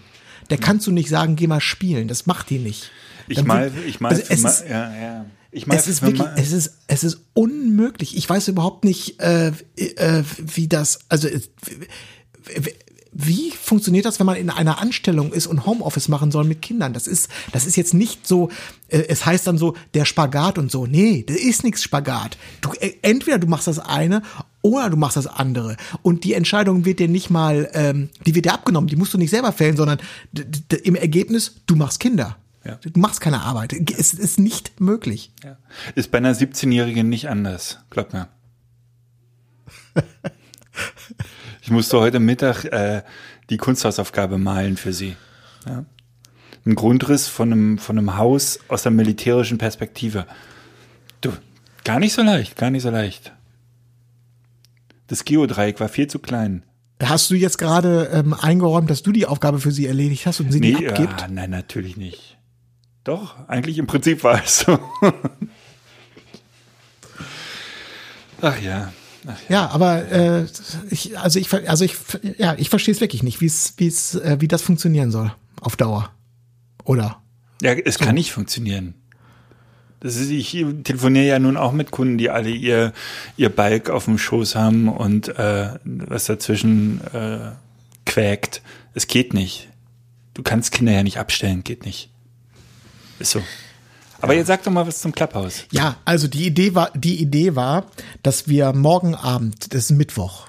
[0.50, 2.08] Der kannst du nicht sagen, geh mal spielen.
[2.08, 2.92] Das macht die nicht.
[3.28, 5.26] Ich wird- ich mal, also es mal ist, ja, ja.
[5.52, 8.16] Ich mal, es ist wirklich, mal- es ist, es ist unmöglich.
[8.16, 11.42] Ich weiß überhaupt nicht, äh, äh, wie das, also äh,
[13.20, 16.94] wie- funktioniert das, wenn man in einer Anstellung ist und Homeoffice machen soll mit Kindern?
[16.94, 18.50] Das ist, das ist jetzt nicht so,
[18.90, 20.86] äh, es heißt dann so, der Spagat und so.
[20.86, 22.38] Nee, das ist nichts Spagat.
[22.62, 24.22] Du, äh, entweder du machst das eine
[24.62, 25.78] oder du machst das andere.
[26.04, 29.18] Und die Entscheidung wird dir nicht mal, ähm, die wird dir abgenommen, die musst du
[29.18, 29.98] nicht selber fällen, sondern
[30.84, 32.38] im Ergebnis, du machst Kinder.
[32.66, 32.76] Ja.
[32.84, 33.74] Du machst keine Arbeit.
[33.98, 35.32] Es ist nicht möglich.
[35.44, 35.58] ja.
[35.96, 38.28] Ist bei einer 17-Jährigen nicht anders, glaub mir.
[41.68, 43.02] Ich musste heute Mittag äh,
[43.50, 45.18] die Kunsthausaufgabe malen für sie.
[45.66, 45.84] Ja.
[46.66, 50.26] Ein Grundriss von einem, von einem Haus aus der militärischen Perspektive.
[51.20, 51.34] Du,
[51.84, 53.34] gar nicht so leicht, gar nicht so leicht.
[55.08, 56.64] Das Geodreieck war viel zu klein.
[57.04, 60.54] Hast du jetzt gerade ähm, eingeräumt, dass du die Aufgabe für sie erledigt hast und
[60.54, 61.22] sie Nee, die abgibt?
[61.22, 62.38] ah, nein, natürlich nicht.
[63.04, 64.80] Doch, eigentlich im Prinzip war es so.
[68.42, 68.94] Ach ja.
[69.50, 70.46] Ja, aber äh,
[70.90, 71.96] ich, also ich, also ich,
[72.38, 75.34] ja, ich verstehe es wirklich nicht, wie es, wie es, äh, wie das funktionieren soll
[75.62, 76.12] auf Dauer.
[76.84, 77.22] Oder?
[77.62, 78.94] Ja, es kann nicht funktionieren.
[80.00, 80.52] Das ist, ich
[80.84, 82.94] telefoniere ja nun auch mit Kunden, die alle ihr,
[83.36, 87.52] ihr Balk auf dem Schoß haben und äh, was dazwischen äh,
[88.06, 88.62] quäkt.
[88.94, 89.70] Es geht nicht.
[90.36, 92.12] Du kannst Kinder ja nicht abstellen, geht nicht.
[93.20, 93.42] Ist so.
[94.22, 95.66] Aber jetzt sag doch mal was zum Clubhouse.
[95.72, 97.86] Ja, also die Idee war, die Idee war,
[98.24, 100.48] dass wir morgen Abend, das ist Mittwoch,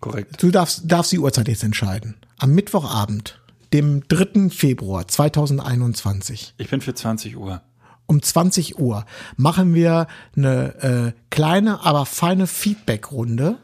[0.00, 0.42] Korrekt.
[0.42, 2.16] du darfst, darfst die Uhrzeit jetzt entscheiden.
[2.38, 3.40] Am Mittwochabend,
[3.72, 4.50] dem 3.
[4.50, 6.54] Februar 2021.
[6.58, 7.62] Ich bin für 20 Uhr.
[8.06, 9.04] um 20 Uhr
[9.36, 13.58] machen wir eine äh, kleine, aber feine Feedback-Runde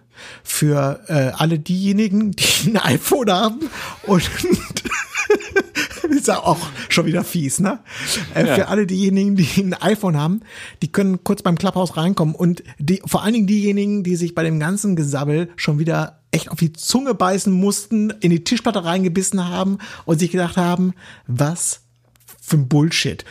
[0.45, 3.61] für äh, alle diejenigen, die ein iPhone haben
[4.05, 4.23] und
[6.21, 6.59] ist ja auch
[6.89, 7.81] schon wieder fies, ne?
[8.35, 8.55] Äh, Ja.
[8.55, 10.41] Für alle diejenigen, die ein iPhone haben,
[10.83, 14.43] die können kurz beim Clubhouse reinkommen und die, vor allen Dingen diejenigen, die sich bei
[14.43, 19.49] dem ganzen Gesabbel schon wieder echt auf die Zunge beißen mussten, in die Tischplatte reingebissen
[19.49, 20.93] haben und sich gedacht haben,
[21.27, 21.81] was
[22.41, 23.25] für ein Bullshit.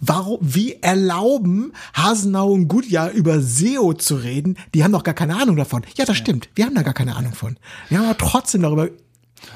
[0.00, 4.56] Warum, wie erlauben Hasenau und Goodyear über SEO zu reden?
[4.72, 5.82] Die haben doch gar keine Ahnung davon.
[5.96, 6.48] Ja, das stimmt.
[6.54, 7.56] Wir haben da gar keine Ahnung von.
[7.88, 8.88] Wir haben aber trotzdem darüber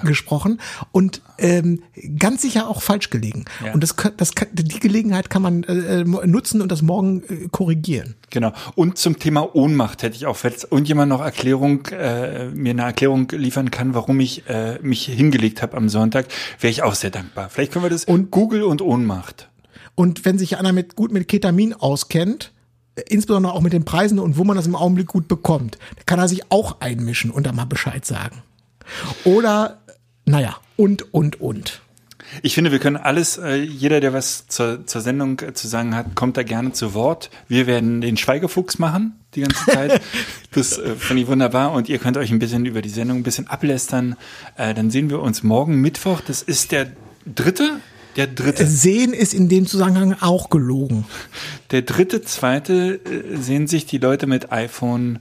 [0.05, 0.61] gesprochen
[0.93, 1.83] und ähm,
[2.19, 3.45] ganz sicher auch falsch gelegen.
[3.65, 3.73] Ja.
[3.73, 8.15] Und das, das die Gelegenheit kann man äh, nutzen und das morgen äh, korrigieren.
[8.31, 8.53] Genau.
[8.75, 13.29] Und zum Thema Ohnmacht hätte ich auch, falls irgendjemand noch Erklärung, äh, mir eine Erklärung
[13.31, 16.27] liefern kann, warum ich äh, mich hingelegt habe am Sonntag,
[16.61, 17.49] wäre ich auch sehr dankbar.
[17.51, 19.49] Vielleicht können wir das Und- Google und Ohnmacht.
[19.95, 22.53] Und wenn sich einer mit, gut mit Ketamin auskennt,
[22.95, 26.19] äh, insbesondere auch mit den Preisen und wo man das im Augenblick gut bekommt, kann
[26.19, 28.43] er sich auch einmischen und da mal Bescheid sagen.
[29.25, 29.79] Oder,
[30.25, 31.81] naja, und, und, und.
[32.43, 35.97] Ich finde, wir können alles, äh, jeder, der was zur, zur Sendung äh, zu sagen
[35.97, 37.31] hat, kommt da gerne zu Wort.
[37.49, 40.01] Wir werden den Schweigefuchs machen die ganze Zeit.
[40.53, 41.73] Das äh, finde ich wunderbar.
[41.73, 44.17] Und ihr könnt euch ein bisschen über die Sendung ein bisschen ablästern.
[44.57, 46.21] Äh, dann sehen wir uns morgen Mittwoch.
[46.21, 46.89] Das ist der
[47.25, 47.79] dritte?
[48.17, 48.67] Der dritte.
[48.67, 51.05] Sehen ist in dem Zusammenhang auch gelogen.
[51.71, 52.99] Der dritte, zweite
[53.41, 55.21] sehen sich die Leute mit iPhone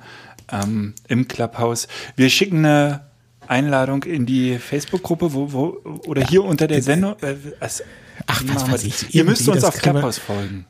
[0.51, 1.87] ähm, im Clubhouse.
[2.15, 3.01] Wir schicken eine
[3.49, 7.15] Einladung in die Facebook-Gruppe, wo, wo, oder hier unter der Sendung.
[7.21, 7.83] Äh, also,
[8.27, 10.65] Ach, was wir weiß ich, Ihr müsst uns auf wir- Clubhouse folgen.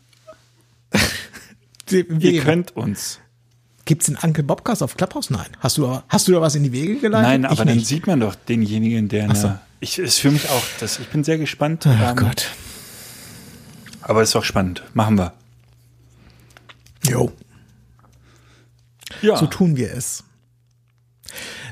[1.90, 3.20] Ihr könnt uns.
[3.86, 5.30] Gibt's einen Uncle Bobcast auf Clubhouse?
[5.32, 5.48] Nein.
[5.60, 7.28] Hast du, hast du da was in die Wege geleitet?
[7.28, 9.56] Nein, aber dann sieht man doch denjenigen, der eine, so.
[9.80, 11.88] ich, ist für mich auch, das, ich bin sehr gespannt.
[11.88, 12.50] Ach ähm, Gott.
[14.02, 14.84] Aber ist auch spannend.
[14.94, 15.34] Machen wir.
[17.08, 17.32] Jo.
[19.22, 19.38] Ja.
[19.38, 20.24] So tun wir es.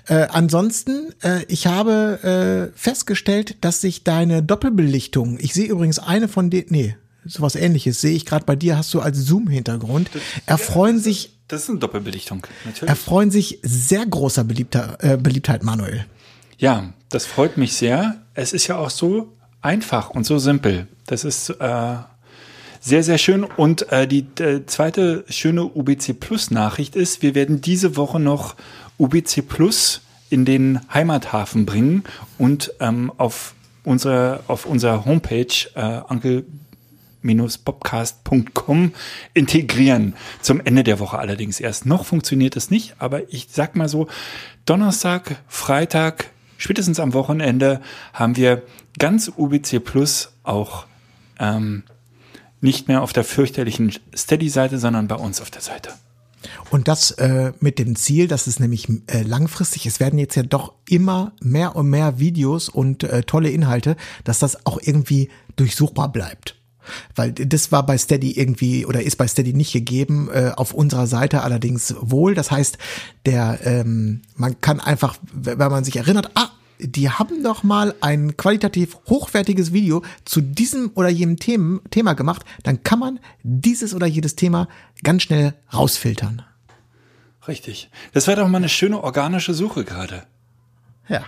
[0.08, 6.28] Äh, ansonsten, äh, ich habe äh, festgestellt, dass sich deine Doppelbelichtung, ich sehe übrigens eine
[6.28, 6.96] von den, nee,
[7.26, 10.10] sowas ähnliches sehe ich gerade bei dir, hast du als Zoom-Hintergrund,
[10.46, 12.90] erfreuen sich, Das ist eine Doppelbelichtung, natürlich.
[12.90, 16.06] erfreuen sich sehr großer Beliebter, äh, Beliebtheit, Manuel.
[16.58, 18.16] Ja, das freut mich sehr.
[18.34, 20.88] Es ist ja auch so einfach und so simpel.
[21.06, 21.96] Das ist äh,
[22.80, 23.44] sehr, sehr schön.
[23.44, 28.56] Und äh, die äh, zweite schöne UBC Plus Nachricht ist, wir werden diese Woche noch
[28.98, 32.04] UBC Plus in den Heimathafen bringen
[32.38, 33.54] und ähm, auf
[33.84, 36.46] unserer auf unserer Homepage äh, Uncle
[37.66, 38.94] bobcast.com
[39.34, 40.14] integrieren.
[40.42, 41.86] Zum Ende der Woche allerdings erst.
[41.86, 44.08] Noch funktioniert es nicht, aber ich sag mal so,
[44.66, 47.82] Donnerstag, Freitag, spätestens am Wochenende
[48.14, 48.64] haben wir
[48.98, 50.86] ganz UBC Plus auch
[51.40, 51.84] ähm,
[52.62, 55.94] nicht mehr auf der fürchterlichen Steady-Seite, sondern bei uns auf der Seite.
[56.70, 60.44] Und das äh, mit dem Ziel, dass es nämlich äh, langfristig, es werden jetzt ja
[60.44, 66.12] doch immer mehr und mehr Videos und äh, tolle Inhalte, dass das auch irgendwie durchsuchbar
[66.12, 66.56] bleibt.
[67.16, 71.08] Weil das war bei Steady irgendwie oder ist bei Steady nicht gegeben, äh, auf unserer
[71.08, 72.34] Seite allerdings wohl.
[72.34, 72.78] Das heißt,
[73.26, 76.50] der ähm, man kann einfach, wenn man sich erinnert, ah,
[76.80, 82.44] die haben doch mal ein qualitativ hochwertiges Video zu diesem oder jenem Themen, Thema gemacht,
[82.64, 84.68] dann kann man dieses oder jedes Thema
[85.04, 86.44] ganz schnell rausfiltern.
[87.48, 87.90] Richtig.
[88.14, 90.24] Das wäre doch mal eine schöne organische Suche gerade.
[91.08, 91.26] Ja.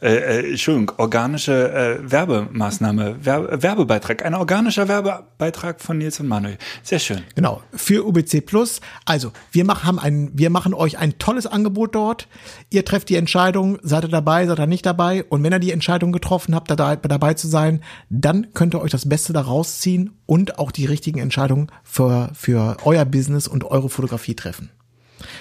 [0.00, 6.56] Äh, äh, Entschuldigung, organische äh, Werbemaßnahme, Werbe, Werbebeitrag, ein organischer Werbebeitrag von Nils und Manuel.
[6.84, 7.24] Sehr schön.
[7.34, 8.80] Genau, für UBC Plus.
[9.06, 12.28] Also, wir machen, haben ein, wir machen euch ein tolles Angebot dort.
[12.70, 15.24] Ihr trefft die Entscheidung, seid ihr dabei, seid ihr nicht dabei.
[15.24, 18.92] Und wenn ihr die Entscheidung getroffen habt, dabei, dabei zu sein, dann könnt ihr euch
[18.92, 23.88] das Beste da rausziehen und auch die richtigen Entscheidungen für, für euer Business und eure
[23.88, 24.70] Fotografie treffen.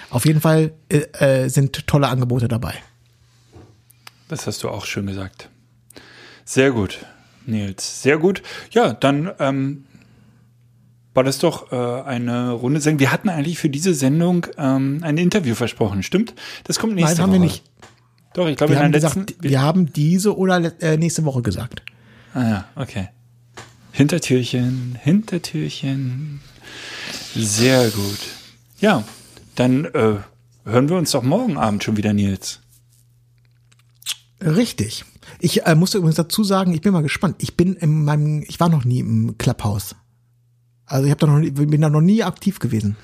[0.09, 2.73] Auf jeden Fall äh, äh, sind tolle Angebote dabei.
[4.27, 5.49] Das hast du auch schön gesagt.
[6.45, 7.05] Sehr gut,
[7.45, 8.01] Nils.
[8.01, 8.41] Sehr gut.
[8.71, 9.85] Ja, dann ähm,
[11.13, 12.99] war das doch äh, eine Runde Sendung.
[12.99, 16.33] Wir hatten eigentlich für diese Sendung ähm, ein Interview versprochen, stimmt?
[16.65, 17.39] Das kommt nächste Nein, haben Woche.
[17.41, 17.63] wir nicht.
[18.33, 19.43] Doch, ich glaube, Wir haben gesagt, letzten.
[19.43, 21.81] wir haben diese oder äh, nächste Woche gesagt.
[22.33, 23.09] ah ja, okay.
[23.93, 26.41] Hintertürchen, Hintertürchen.
[27.35, 28.19] Sehr gut.
[28.79, 29.03] Ja,
[29.55, 30.17] dann äh,
[30.65, 32.59] hören wir uns doch morgen Abend schon wieder, Nils.
[34.41, 35.05] Richtig.
[35.39, 37.37] Ich äh, musste übrigens dazu sagen, ich bin mal gespannt.
[37.39, 39.95] Ich bin in meinem, ich war noch nie im Clubhouse.
[40.85, 42.95] Also ich habe da noch, bin da noch nie aktiv gewesen.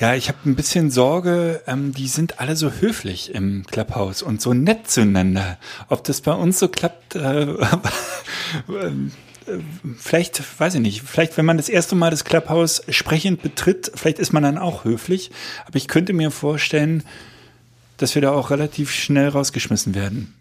[0.00, 4.42] Ja, ich habe ein bisschen Sorge, ähm, die sind alle so höflich im Clubhouse und
[4.42, 5.58] so nett zueinander.
[5.88, 8.90] Ob das bei uns so klappt, äh, äh,
[9.96, 14.18] vielleicht, weiß ich nicht, vielleicht wenn man das erste Mal das Clubhouse sprechend betritt, vielleicht
[14.18, 15.30] ist man dann auch höflich.
[15.66, 17.04] Aber ich könnte mir vorstellen,
[17.96, 20.34] dass wir da auch relativ schnell rausgeschmissen werden.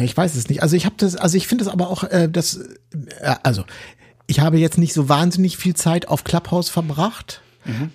[0.00, 0.62] Ich weiß es nicht.
[0.62, 2.56] Also ich habe das, also ich finde es aber auch, äh, das,
[3.20, 3.64] äh, also
[4.26, 7.42] ich habe jetzt nicht so wahnsinnig viel Zeit auf Clubhouse verbracht.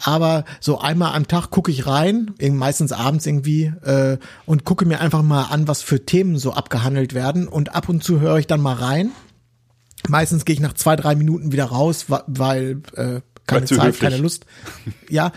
[0.04, 5.00] Aber so einmal am Tag gucke ich rein, meistens abends irgendwie, äh, und gucke mir
[5.00, 7.48] einfach mal an, was für Themen so abgehandelt werden.
[7.48, 9.12] Und ab und zu höre ich dann mal rein.
[10.08, 14.00] Meistens gehe ich nach zwei, drei Minuten wieder raus, weil äh, keine Zeit, höflich.
[14.00, 14.46] keine Lust.
[15.10, 15.32] Ja.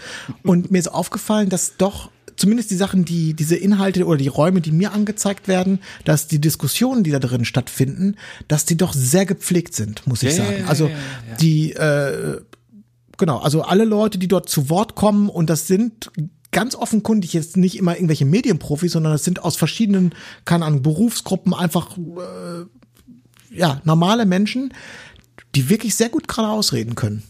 [0.45, 4.61] Und mir ist aufgefallen, dass doch zumindest die Sachen, die diese Inhalte oder die Räume,
[4.61, 8.17] die mir angezeigt werden, dass die Diskussionen, die da drin stattfinden,
[8.49, 10.57] dass die doch sehr gepflegt sind, muss ich Ja, sagen.
[10.61, 11.37] ja, Also ja, ja.
[11.41, 12.41] die äh,
[13.19, 16.11] genau, also alle Leute, die dort zu Wort kommen und das sind
[16.51, 20.15] ganz offenkundig jetzt nicht immer irgendwelche Medienprofis, sondern das sind aus verschiedenen,
[20.45, 24.73] keine Ahnung, Berufsgruppen einfach äh, ja, normale Menschen,
[25.55, 27.23] die wirklich sehr gut gerade ausreden können.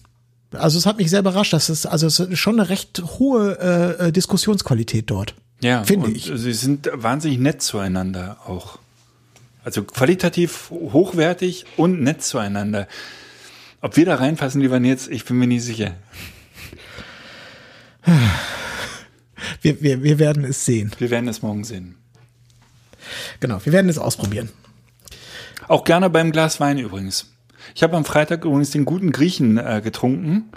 [0.53, 3.59] Also es hat mich sehr überrascht, dass es also es ist schon eine recht hohe
[3.59, 5.35] äh, äh, Diskussionsqualität dort.
[5.63, 6.31] Ja, Finde ich.
[6.35, 8.79] Sie sind wahnsinnig nett zueinander auch.
[9.65, 12.89] Also qualitativ hochwertig und nett zueinander.
[13.81, 15.95] Ob wir da reinpassen, lieber Nils, ich bin mir nicht sicher.
[19.61, 20.93] Wir, wir, wir werden es sehen.
[20.99, 21.97] Wir werden es morgen sehen.
[23.41, 24.49] Genau, wir werden es ausprobieren.
[25.69, 27.32] Auch gerne beim Glas Wein übrigens.
[27.75, 30.51] Ich habe am Freitag übrigens den guten Griechen äh, getrunken,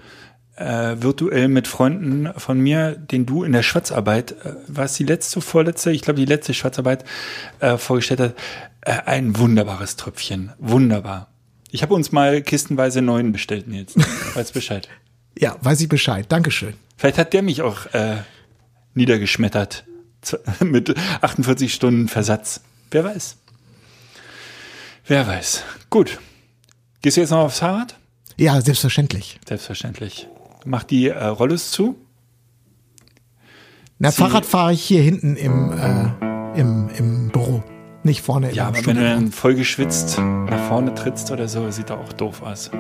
[0.55, 5.03] äh, virtuell mit Freunden von mir, den du in der Schwarzarbeit, äh, war es die
[5.03, 7.03] letzte, vorletzte, ich glaube die letzte Schwarzarbeit
[7.59, 8.33] äh, vorgestellt hast.
[8.81, 11.27] Äh, ein wunderbares Tröpfchen, wunderbar.
[11.71, 13.95] Ich habe uns mal kistenweise neun bestellt, Nils.
[14.33, 14.87] Weiß Bescheid.
[15.37, 16.25] Ja, weiß ich Bescheid.
[16.29, 16.75] Dankeschön.
[16.95, 18.17] Vielleicht hat der mich auch äh,
[18.93, 19.83] niedergeschmettert
[20.61, 22.61] mit 48 Stunden Versatz.
[22.91, 23.35] Wer weiß.
[25.07, 25.63] Wer weiß.
[25.89, 26.19] Gut.
[27.05, 27.95] Gehst du jetzt noch aufs Fahrrad?
[28.35, 29.39] Ja, selbstverständlich.
[29.47, 30.27] Selbstverständlich.
[30.65, 31.95] Mach die äh, Rollos zu.
[33.99, 37.61] Na, Sie- Fahrrad fahre ich hier hinten im, äh, im, im Büro.
[38.01, 41.69] Nicht vorne Ja, im aber wenn du dann voll geschwitzt nach vorne trittst oder so,
[41.69, 42.71] sieht doch auch doof aus.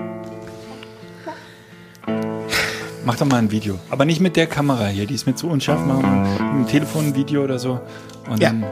[3.05, 3.77] Mach doch mal ein Video.
[3.91, 5.79] Aber nicht mit der Kamera hier, die ist mir zu unscharf.
[5.85, 7.79] Mach mal mit dem Telefon ein Video oder so.
[8.27, 8.49] Und Ja.
[8.49, 8.65] dann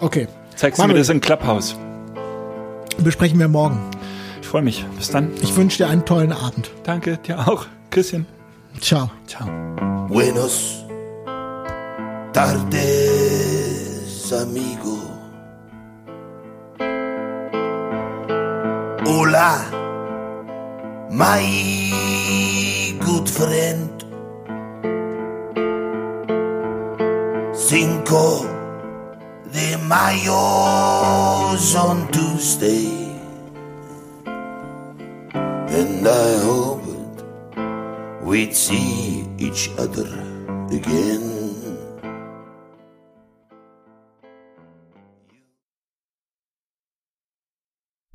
[0.00, 0.28] Okay.
[0.56, 1.76] zeigst du mir Manuel, das im Clubhouse.
[2.96, 3.78] besprechen wir morgen.
[4.48, 4.82] Ich freue mich.
[4.96, 5.30] Bis dann.
[5.42, 6.70] Ich wünsche dir einen tollen Abend.
[6.82, 7.66] Danke, dir auch.
[7.90, 8.24] Küsschen.
[8.80, 9.10] Ciao.
[9.26, 9.46] Ciao.
[10.08, 10.86] Buenos
[12.32, 12.72] tardes,
[14.32, 15.02] amigo.
[19.04, 19.66] Hola,
[21.10, 23.90] my good friend.
[27.52, 28.46] Cinco
[29.52, 33.07] de Mayo's on Tuesday.
[36.10, 37.22] I hoped
[38.22, 40.08] we'd see each other
[40.70, 41.37] again.